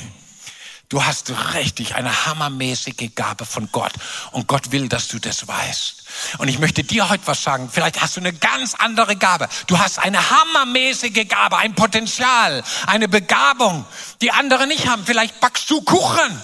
du 0.92 1.04
hast 1.04 1.32
richtig 1.54 1.94
eine 1.94 2.26
hammermäßige 2.26 3.14
Gabe 3.14 3.46
von 3.46 3.70
Gott. 3.72 3.92
Und 4.30 4.46
Gott 4.46 4.72
will, 4.72 4.88
dass 4.88 5.08
du 5.08 5.18
das 5.18 5.48
weißt. 5.48 6.04
Und 6.38 6.48
ich 6.48 6.58
möchte 6.58 6.84
dir 6.84 7.08
heute 7.08 7.26
was 7.26 7.42
sagen. 7.42 7.70
Vielleicht 7.72 8.02
hast 8.02 8.16
du 8.16 8.20
eine 8.20 8.34
ganz 8.34 8.74
andere 8.74 9.16
Gabe. 9.16 9.48
Du 9.66 9.78
hast 9.78 9.98
eine 9.98 10.30
hammermäßige 10.30 11.26
Gabe, 11.26 11.56
ein 11.56 11.74
Potenzial, 11.74 12.62
eine 12.86 13.08
Begabung, 13.08 13.86
die 14.20 14.32
andere 14.32 14.66
nicht 14.66 14.86
haben. 14.86 15.04
Vielleicht 15.06 15.40
backst 15.40 15.70
du 15.70 15.80
Kuchen. 15.80 16.42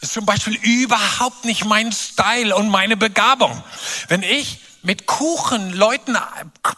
Ist 0.00 0.14
zum 0.14 0.24
Beispiel 0.24 0.54
überhaupt 0.54 1.44
nicht 1.44 1.66
mein 1.66 1.92
Style 1.92 2.56
und 2.56 2.70
meine 2.70 2.96
Begabung. 2.96 3.62
Wenn 4.08 4.22
ich 4.22 4.60
mit 4.82 5.06
Kuchen 5.06 5.74
Leuten 5.74 6.16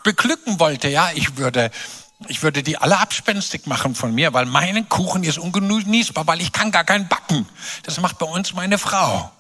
beglücken 0.03 0.59
wollte, 0.59 0.89
ja, 0.89 1.11
ich 1.15 1.37
würde 1.37 1.71
ich 2.27 2.43
würde 2.43 2.63
die 2.63 2.79
alle 2.79 2.99
abspenstig 2.99 3.67
machen 3.67 3.95
von 3.95 4.13
mir, 4.13 4.33
weil 4.35 4.47
mein 4.47 4.89
Kuchen 4.89 5.23
ist 5.23 5.39
ungenießbar, 5.39 6.27
weil 6.27 6.41
ich 6.41 6.51
kann 6.51 6.73
gar 6.73 6.85
keinen 6.85 7.07
backen. 7.07 7.49
Das 7.85 8.01
macht 8.01 8.19
bei 8.19 8.27
uns 8.27 8.55
meine 8.55 8.79
Frau. 8.79 9.31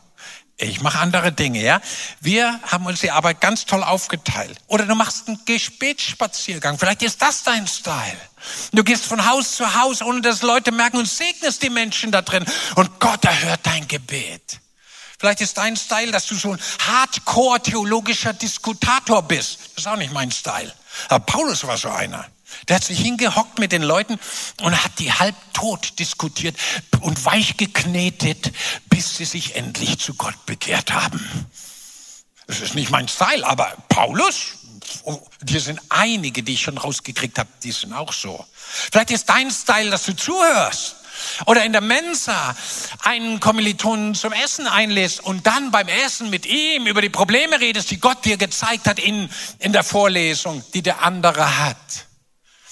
Ich 0.60 0.80
mache 0.80 0.98
andere 0.98 1.30
Dinge, 1.30 1.62
ja. 1.62 1.80
Wir 2.20 2.58
haben 2.64 2.86
uns 2.86 3.00
die 3.00 3.12
Arbeit 3.12 3.40
ganz 3.40 3.64
toll 3.64 3.84
aufgeteilt. 3.84 4.58
Oder 4.66 4.86
du 4.86 4.94
machst 4.96 5.28
einen 5.28 5.40
Gebetsspaziergang. 5.44 6.78
Vielleicht 6.78 7.02
ist 7.02 7.22
das 7.22 7.44
dein 7.44 7.66
Style. 7.68 8.18
Du 8.72 8.82
gehst 8.82 9.06
von 9.06 9.24
Haus 9.24 9.54
zu 9.54 9.80
Haus, 9.80 10.02
ohne 10.02 10.20
dass 10.20 10.42
Leute 10.42 10.72
merken 10.72 10.98
und 10.98 11.08
segnest 11.08 11.62
die 11.62 11.70
Menschen 11.70 12.10
da 12.10 12.22
drin. 12.22 12.44
Und 12.74 12.98
Gott 12.98 13.24
erhört 13.24 13.60
dein 13.62 13.86
Gebet. 13.86 14.60
Vielleicht 15.20 15.40
ist 15.40 15.58
dein 15.58 15.76
Style, 15.76 16.10
dass 16.10 16.26
du 16.26 16.34
so 16.34 16.52
ein 16.52 16.60
Hardcore-theologischer 16.86 18.32
Diskutator 18.32 19.22
bist. 19.22 19.58
Das 19.74 19.84
ist 19.84 19.86
auch 19.86 19.96
nicht 19.96 20.12
mein 20.12 20.30
Style. 20.32 20.72
Aber 21.08 21.24
Paulus 21.24 21.64
war 21.66 21.76
so 21.76 21.88
einer. 21.88 22.26
Der 22.68 22.76
hat 22.76 22.84
sich 22.84 23.00
hingehockt 23.00 23.58
mit 23.58 23.72
den 23.72 23.82
Leuten 23.82 24.18
und 24.62 24.84
hat 24.84 24.98
die 24.98 25.12
halbtot 25.12 25.98
diskutiert 25.98 26.56
und 27.00 27.24
weich 27.24 27.56
geknetet, 27.56 28.52
bis 28.88 29.16
sie 29.16 29.24
sich 29.24 29.56
endlich 29.56 29.98
zu 29.98 30.14
Gott 30.14 30.46
bekehrt 30.46 30.92
haben. 30.92 31.20
Das 32.46 32.60
ist 32.60 32.74
nicht 32.74 32.90
mein 32.90 33.08
Style, 33.08 33.46
aber 33.46 33.76
Paulus, 33.88 34.58
hier 35.46 35.60
sind 35.60 35.80
einige, 35.90 36.42
die 36.42 36.54
ich 36.54 36.62
schon 36.62 36.78
rausgekriegt 36.78 37.38
habe, 37.38 37.48
die 37.62 37.72
sind 37.72 37.92
auch 37.92 38.12
so. 38.12 38.44
Vielleicht 38.56 39.10
ist 39.10 39.28
dein 39.28 39.50
Style, 39.50 39.90
dass 39.90 40.04
du 40.04 40.16
zuhörst. 40.16 40.96
Oder 41.46 41.64
in 41.64 41.72
der 41.72 41.80
Mensa 41.80 42.56
einen 43.02 43.40
Kommilitonen 43.40 44.14
zum 44.14 44.32
Essen 44.32 44.66
einlässt 44.66 45.20
und 45.20 45.46
dann 45.46 45.70
beim 45.70 45.88
Essen 45.88 46.30
mit 46.30 46.46
ihm 46.46 46.86
über 46.86 47.02
die 47.02 47.08
Probleme 47.08 47.60
redest, 47.60 47.90
die 47.90 47.98
Gott 47.98 48.24
dir 48.24 48.36
gezeigt 48.36 48.86
hat 48.86 48.98
in, 48.98 49.28
in 49.58 49.72
der 49.72 49.82
Vorlesung, 49.82 50.64
die 50.74 50.82
der 50.82 51.02
andere 51.02 51.58
hat. 51.58 52.07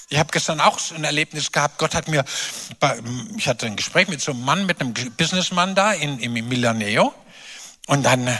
Ich 0.09 0.17
habe 0.17 0.31
gestern 0.31 0.61
auch 0.61 0.79
so 0.79 0.95
ein 0.95 1.03
Erlebnis 1.03 1.51
gehabt. 1.51 1.77
Gott 1.79 1.93
hat 1.93 2.07
mir, 2.07 2.23
ich 3.37 3.47
hatte 3.47 3.65
ein 3.65 3.75
Gespräch 3.75 4.07
mit 4.07 4.21
so 4.21 4.31
einem 4.31 4.45
Mann, 4.45 4.65
mit 4.65 4.79
einem 4.79 4.93
Businessmann 4.93 5.75
da 5.75 5.91
in, 5.91 6.19
in 6.19 6.33
Milaneo. 6.47 7.13
Und 7.87 8.03
dann 8.03 8.27
äh, 8.27 8.37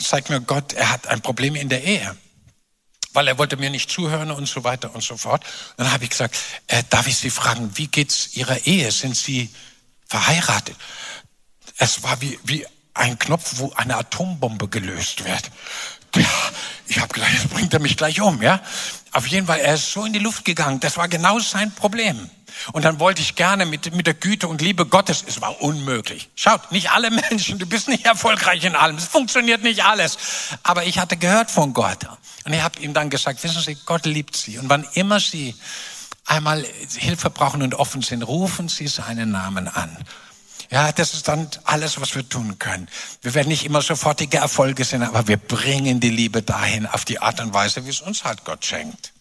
zeigt 0.00 0.28
mir 0.28 0.40
Gott, 0.42 0.74
er 0.74 0.90
hat 0.90 1.06
ein 1.06 1.22
Problem 1.22 1.54
in 1.54 1.70
der 1.70 1.82
Ehe. 1.82 2.14
Weil 3.14 3.28
er 3.28 3.38
wollte 3.38 3.56
mir 3.56 3.70
nicht 3.70 3.90
zuhören 3.90 4.30
und 4.30 4.46
so 4.46 4.64
weiter 4.64 4.94
und 4.94 5.02
so 5.02 5.16
fort. 5.16 5.44
Und 5.76 5.84
dann 5.84 5.92
habe 5.92 6.04
ich 6.04 6.10
gesagt, 6.10 6.36
äh, 6.66 6.82
darf 6.90 7.06
ich 7.06 7.16
Sie 7.16 7.30
fragen, 7.30 7.70
wie 7.76 7.86
geht's 7.86 8.34
Ihrer 8.34 8.66
Ehe? 8.66 8.90
Sind 8.92 9.16
Sie 9.16 9.50
verheiratet? 10.06 10.76
Es 11.78 12.02
war 12.02 12.20
wie, 12.20 12.38
wie 12.44 12.66
ein 12.92 13.18
Knopf, 13.18 13.54
wo 13.56 13.72
eine 13.72 13.96
Atombombe 13.96 14.68
gelöst 14.68 15.24
wird. 15.24 15.50
Ja, 16.16 16.24
ich 16.88 16.98
habe 16.98 17.12
gedacht, 17.12 17.32
jetzt 17.32 17.50
bringt 17.50 17.72
er 17.72 17.80
mich 17.80 17.96
gleich 17.96 18.20
um, 18.20 18.42
ja. 18.42 18.60
Auf 19.12 19.26
jeden 19.26 19.46
Fall, 19.46 19.60
er 19.60 19.74
ist 19.74 19.92
so 19.92 20.04
in 20.04 20.12
die 20.12 20.18
Luft 20.18 20.44
gegangen. 20.44 20.80
Das 20.80 20.96
war 20.96 21.08
genau 21.08 21.38
sein 21.38 21.72
Problem. 21.74 22.30
Und 22.72 22.84
dann 22.84 23.00
wollte 23.00 23.22
ich 23.22 23.34
gerne 23.34 23.66
mit, 23.66 23.94
mit 23.94 24.06
der 24.06 24.14
Güte 24.14 24.46
und 24.48 24.60
Liebe 24.62 24.86
Gottes, 24.86 25.24
es 25.26 25.40
war 25.40 25.60
unmöglich. 25.62 26.28
Schaut, 26.34 26.70
nicht 26.70 26.90
alle 26.90 27.10
Menschen, 27.30 27.58
du 27.58 27.66
bist 27.66 27.88
nicht 27.88 28.04
erfolgreich 28.06 28.64
in 28.64 28.76
allem, 28.76 28.96
es 28.96 29.06
funktioniert 29.06 29.62
nicht 29.62 29.84
alles. 29.84 30.18
Aber 30.62 30.84
ich 30.84 30.98
hatte 30.98 31.16
gehört 31.16 31.50
von 31.50 31.72
Gott. 31.72 32.06
Und 32.44 32.52
ich 32.52 32.62
habe 32.62 32.80
ihm 32.80 32.94
dann 32.94 33.10
gesagt, 33.10 33.42
wissen 33.42 33.62
Sie, 33.62 33.76
Gott 33.86 34.06
liebt 34.06 34.36
Sie. 34.36 34.58
Und 34.58 34.68
wann 34.68 34.86
immer 34.94 35.20
Sie 35.20 35.54
einmal 36.24 36.64
Hilfe 36.96 37.30
brauchen 37.30 37.62
und 37.62 37.74
offen 37.74 38.02
sind, 38.02 38.22
rufen 38.22 38.68
Sie 38.68 38.86
seinen 38.86 39.30
Namen 39.30 39.68
an. 39.68 39.96
Ja, 40.72 40.90
das 40.90 41.12
ist 41.12 41.28
dann 41.28 41.50
alles, 41.64 42.00
was 42.00 42.14
wir 42.14 42.26
tun 42.26 42.58
können. 42.58 42.88
Wir 43.20 43.34
werden 43.34 43.48
nicht 43.48 43.66
immer 43.66 43.82
sofortige 43.82 44.38
Erfolge 44.38 44.84
sehen, 44.84 45.02
aber 45.02 45.28
wir 45.28 45.36
bringen 45.36 46.00
die 46.00 46.08
Liebe 46.08 46.40
dahin 46.42 46.86
auf 46.86 47.04
die 47.04 47.20
Art 47.20 47.40
und 47.40 47.52
Weise, 47.52 47.84
wie 47.84 47.90
es 47.90 48.00
uns 48.00 48.24
halt 48.24 48.42
Gott 48.46 48.64
schenkt. 48.64 49.12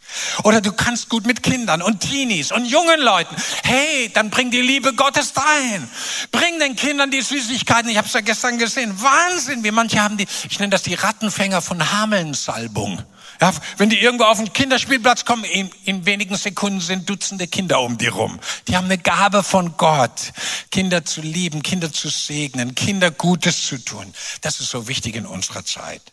Oder 0.44 0.62
du 0.62 0.72
kannst 0.72 1.10
gut 1.10 1.26
mit 1.26 1.44
Kindern 1.44 1.82
und 1.82 2.00
Teenies 2.00 2.54
und 2.54 2.66
jungen 2.66 3.02
Leuten. 3.02 3.36
Hey, 3.64 4.10
dann 4.14 4.30
bring 4.30 4.50
die 4.50 4.62
Liebe 4.62 4.94
Gottes 4.94 5.34
dahin. 5.34 5.90
Bring 6.32 6.58
den 6.60 6.78
Kindern 6.78 7.12
die 7.12 7.22
Süßigkeiten. 7.22 7.90
Ich 7.90 7.98
habe 7.98 8.08
es 8.08 8.14
ja 8.14 8.22
gestern 8.22 8.58
gesehen. 8.58 8.94
Wahnsinn, 9.02 9.62
wie 9.66 9.72
manche 9.72 10.02
haben 10.02 10.16
die, 10.16 10.28
ich 10.50 10.58
nenne 10.58 10.70
das 10.70 10.84
die 10.84 10.94
Rattenfänger 10.94 11.62
von 11.62 11.92
Hameln-Salbung. 11.92 13.04
Ja, 13.41 13.51
wenn 13.77 13.89
die 13.89 13.99
irgendwo 13.99 14.25
auf 14.25 14.38
den 14.38 14.54
Kinderspielplatz 14.54 15.25
kommen, 15.25 15.43
in, 15.43 15.71
in 15.84 16.06
wenigen 16.06 16.38
Sekunden 16.38 16.80
sind 16.80 17.10
Dutzende 17.10 17.47
Kinder 17.47 17.82
um 17.82 17.97
die 17.97 18.08
rum. 18.08 18.39
Die 18.67 18.77
haben 18.77 18.86
eine 18.86 18.99
Gabe 18.99 19.41
von 19.41 19.77
Gott, 19.77 20.32
Kinder 20.69 21.04
zu 21.06 21.21
lieben, 21.21 21.63
Kinder 21.63 21.91
zu 21.91 22.10
segnen, 22.10 22.75
Kinder 22.75 23.10
Gutes 23.10 23.65
zu 23.65 23.84
tun. 23.84 24.13
Das 24.41 24.60
ist 24.60 24.69
so 24.69 24.88
wichtig 24.88 25.15
in 25.15 25.25
unserer 25.25 25.65
Zeit. 25.65 26.04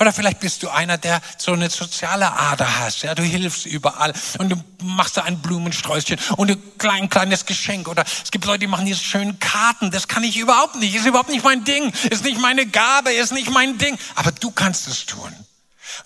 Oder 0.00 0.12
vielleicht 0.12 0.40
bist 0.40 0.62
du 0.62 0.68
einer, 0.68 0.98
der 0.98 1.20
so 1.38 1.52
eine 1.52 1.70
soziale 1.70 2.32
Ader 2.32 2.80
hast. 2.80 3.02
Ja, 3.02 3.14
du 3.14 3.22
hilfst 3.22 3.66
überall 3.66 4.12
und 4.38 4.48
du 4.48 4.56
machst 4.82 5.16
da 5.16 5.22
ein 5.22 5.40
Blumensträußchen 5.40 6.18
und 6.36 6.50
ein 6.50 6.78
klein, 6.78 7.08
kleines 7.08 7.46
Geschenk. 7.46 7.88
Oder 7.88 8.04
es 8.22 8.30
gibt 8.30 8.44
Leute, 8.46 8.60
die 8.60 8.66
machen 8.66 8.86
diese 8.86 9.02
schönen 9.02 9.38
Karten. 9.38 9.90
Das 9.90 10.08
kann 10.08 10.24
ich 10.24 10.36
überhaupt 10.36 10.76
nicht. 10.76 10.94
Ist 10.94 11.06
überhaupt 11.06 11.30
nicht 11.30 11.44
mein 11.44 11.64
Ding. 11.64 11.92
Ist 12.10 12.24
nicht 12.24 12.40
meine 12.40 12.66
Gabe. 12.66 13.12
Ist 13.12 13.32
nicht 13.32 13.50
mein 13.50 13.78
Ding. 13.78 13.96
Aber 14.14 14.32
du 14.32 14.50
kannst 14.50 14.88
es 14.88 15.06
tun. 15.06 15.32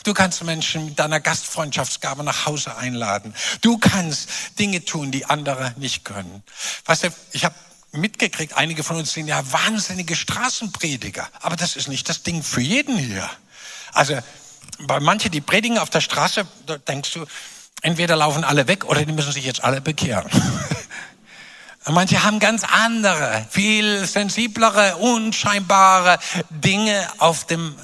Du 0.04 0.14
kannst 0.14 0.42
Menschen 0.44 0.86
mit 0.86 0.98
deiner 0.98 1.20
Gastfreundschaftsgabe 1.20 2.24
nach 2.24 2.46
Hause 2.46 2.76
einladen. 2.76 3.34
Du 3.60 3.78
kannst 3.78 4.28
Dinge 4.58 4.84
tun, 4.84 5.10
die 5.10 5.24
andere 5.26 5.74
nicht 5.76 6.04
können. 6.04 6.42
Weißt 6.84 7.04
du, 7.04 7.08
ich 7.32 7.44
habe 7.44 7.54
mitgekriegt, 7.92 8.54
einige 8.54 8.82
von 8.82 8.96
uns 8.96 9.12
sind 9.12 9.28
ja 9.28 9.42
wahnsinnige 9.52 10.16
Straßenprediger. 10.16 11.28
Aber 11.40 11.56
das 11.56 11.76
ist 11.76 11.88
nicht 11.88 12.08
das 12.08 12.22
Ding 12.22 12.42
für 12.42 12.60
jeden 12.60 12.96
hier. 12.96 13.28
Also 13.92 14.18
bei 14.80 15.00
manchen, 15.00 15.30
die 15.30 15.40
predigen 15.40 15.78
auf 15.78 15.90
der 15.90 16.00
Straße, 16.00 16.46
da 16.66 16.78
denkst 16.78 17.12
du, 17.14 17.26
entweder 17.82 18.16
laufen 18.16 18.44
alle 18.44 18.68
weg 18.68 18.84
oder 18.84 19.04
die 19.04 19.12
müssen 19.12 19.32
sich 19.32 19.44
jetzt 19.44 19.64
alle 19.64 19.80
bekehren. 19.80 20.30
Manche 21.90 22.22
haben 22.22 22.38
ganz 22.38 22.64
andere, 22.64 23.46
viel 23.50 24.04
sensiblere, 24.06 24.96
unscheinbare 24.96 26.18
Dinge 26.50 27.08
auf 27.16 27.46
dem 27.46 27.74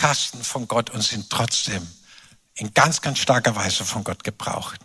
Kasten 0.00 0.42
von 0.42 0.66
Gott 0.66 0.88
und 0.88 1.02
sind 1.02 1.28
trotzdem 1.28 1.86
in 2.54 2.72
ganz, 2.72 3.02
ganz 3.02 3.18
starker 3.18 3.54
Weise 3.54 3.84
von 3.84 4.02
Gott 4.02 4.24
gebraucht. 4.24 4.80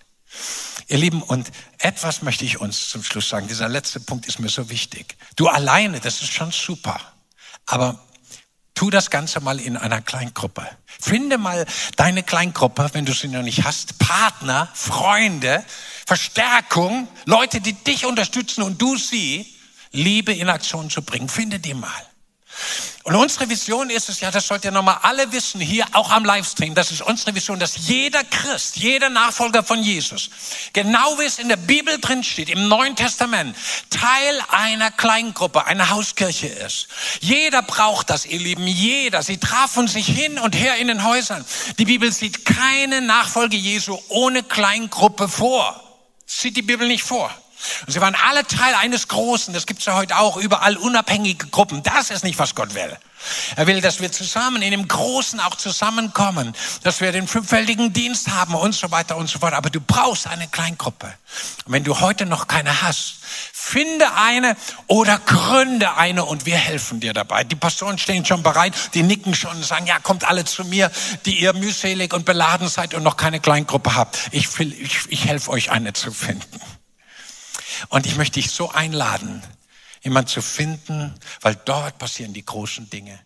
Ihr 0.88 0.97
Lieben, 0.97 1.21
und 1.21 1.49
etwas 1.78 2.22
möchte 2.22 2.43
ich 2.43 2.59
uns 2.59 2.89
zum 2.89 3.01
Schluss 3.01 3.30
sagen. 3.30 3.47
Dieser 3.47 3.70
letzte 3.70 4.01
Punkt 4.01 4.26
ist 4.26 4.39
mir 4.39 4.49
so 4.49 4.70
wichtig. 4.70 5.16
Du 5.38 5.47
alleine, 5.47 6.01
das 6.01 6.22
ist 6.22 6.34
schon 6.34 6.51
super. 6.51 6.99
Aber 7.66 7.97
tu 8.74 8.89
das 8.89 9.09
Ganze 9.09 9.39
mal 9.39 9.61
in 9.61 9.78
einer 9.78 10.01
Kleingruppe. 10.01 10.68
Finde 10.86 11.38
mal 11.38 11.66
deine 11.95 12.22
Kleingruppe, 12.22 12.89
wenn 12.91 13.05
du 13.05 13.13
sie 13.13 13.30
noch 13.30 13.41
nicht 13.41 13.63
hast. 13.63 13.97
Partner, 13.99 14.68
Freunde, 14.74 15.63
Verstärkung, 16.05 17.07
Leute, 17.24 17.61
die 17.61 17.72
dich 17.72 18.05
unterstützen 18.05 18.63
und 18.63 18.82
du 18.82 18.97
sie, 18.97 19.49
Liebe 19.93 20.34
in 20.34 20.49
Aktion 20.49 20.89
zu 20.89 21.03
bringen. 21.03 21.30
Finde 21.30 21.59
die 21.59 21.74
mal. 21.74 22.05
Und 23.06 23.16
unsere 23.16 23.47
Vision 23.47 23.91
ist 23.91 24.10
es 24.10 24.20
ja, 24.20 24.32
das 24.32 24.47
sollt 24.47 24.66
ihr 24.66 24.72
nochmal 24.72 24.97
alle 25.03 25.32
wissen, 25.32 25.62
hier 25.62 25.86
auch 25.91 26.10
am 26.10 26.26
Livestream, 26.26 26.74
das 26.74 26.91
ist 26.91 27.03
unsere 27.03 27.36
Vision, 27.36 27.60
dass 27.60 27.88
jeder 27.88 28.24
Christ, 28.24 28.78
jeder 28.78 29.10
Nachfolger 29.10 29.64
von 29.64 29.84
Jesus, 29.84 30.32
genau 30.74 31.20
wie 31.20 31.26
es 31.26 31.38
in 31.38 31.47
der 31.47 31.56
Bibel 31.56 31.99
drin 31.99 32.24
steht, 32.24 32.49
im 32.49 32.68
Neuen 32.68 32.95
Testament, 32.95 33.56
Teil 33.91 34.41
einer 34.49 34.89
Kleingruppe, 34.89 35.68
einer 35.68 35.91
Hauskirche 35.91 36.47
ist. 36.47 36.88
Jeder 37.22 37.62
braucht 37.62 38.10
das, 38.10 38.26
ihr 38.26 38.39
Lieben, 38.39 38.66
jeder. 38.66 39.22
Sie 39.22 39.38
trafen 39.38 39.88
sich 39.88 40.08
hin 40.08 40.39
und 40.39 40.56
her 40.56 40.78
in 40.78 40.88
den 40.88 41.03
Häusern. 41.03 41.45
Die 41.78 41.86
Bibel 41.86 42.12
sieht 42.12 42.43
keine 42.43 43.01
Nachfolge 43.01 43.56
Jesu 43.56 43.99
ohne 44.08 44.41
Kleingruppe 44.41 45.28
vor. 45.28 45.80
Sieht 46.26 46.58
die 46.58 46.64
Bibel 46.64 46.88
nicht 46.88 47.03
vor. 47.03 47.32
Und 47.86 47.93
sie 47.93 48.01
waren 48.01 48.16
alle 48.28 48.45
Teil 48.45 48.76
eines 48.76 49.07
Großen. 49.07 49.53
Das 49.53 49.66
gibt 49.66 49.80
es 49.80 49.86
ja 49.86 49.95
heute 49.95 50.18
auch 50.18 50.38
überall 50.38 50.78
unabhängige 50.78 51.47
Gruppen. 51.47 51.84
Das 51.84 52.09
ist 52.11 52.24
nicht, 52.24 52.39
was 52.39 52.55
Gott 52.55 52.74
will. 52.76 52.97
Er 53.55 53.68
will, 53.68 53.82
dass 53.82 53.99
wir 54.01 54.11
zusammen 54.11 54.61
in 54.61 54.72
dem 54.72 54.88
Großen 54.88 55.39
auch 55.39 55.55
zusammenkommen, 55.55 56.53
dass 56.84 57.01
wir 57.01 57.11
den 57.11 57.28
fünffältigen 57.28 57.93
Dienst 57.93 58.30
haben 58.30 58.55
und 58.55 58.74
so 58.74 58.91
weiter 58.91 59.18
und 59.18 59.30
so 59.30 59.39
fort. 59.39 59.53
Aber 59.53 59.70
du 59.70 59.82
brauchst 59.82 60.28
eine 60.28 60.47
Kleingruppe. 60.47 61.07
Und 61.66 61.74
wenn 61.74 61.84
du 61.84 61.99
heute 61.99 62.26
noch 62.26 62.47
keine 62.47 62.82
hast, 62.82 63.16
finde 63.51 64.13
eine 64.16 64.55
oder 64.88 65.18
gründe 65.20 65.95
eine 65.97 66.26
und 66.26 66.45
wir 66.45 66.57
helfen 66.57 66.99
dir 66.99 67.13
dabei. 67.13 67.43
Die 67.43 67.55
Pastoren 67.55 67.97
stehen 67.97 68.26
schon 68.26 68.43
bereit, 68.43 68.74
die 68.93 69.03
nicken 69.03 69.34
schon 69.34 69.55
und 69.55 69.66
sagen, 69.66 69.88
ja, 69.88 69.99
kommt 69.99 70.24
alle 70.26 70.45
zu 70.45 70.63
mir, 70.66 70.91
die 71.26 71.39
ihr 71.39 71.53
mühselig 71.53 72.13
und 72.13 72.26
beladen 72.26 72.68
seid 72.68 72.93
und 72.93 73.03
noch 73.03 73.18
keine 73.18 73.39
Kleingruppe 73.39 73.95
habt. 73.95 74.30
Ich, 74.32 74.59
will, 74.59 74.74
ich, 74.74 74.99
ich 75.09 75.26
helfe 75.26 75.51
euch 75.51 75.72
eine 75.72 75.93
zu 75.93 76.11
finden. 76.11 76.59
Und 77.89 78.05
ich 78.05 78.15
möchte 78.15 78.39
dich 78.39 78.51
so 78.51 78.69
einladen, 78.69 79.43
jemand 80.01 80.30
zu 80.30 80.41
finden, 80.41 81.13
weil 81.41 81.55
dort 81.65 81.97
passieren 81.97 82.34
die 82.34 82.45
großen 82.45 82.89
Dinge. 82.89 83.19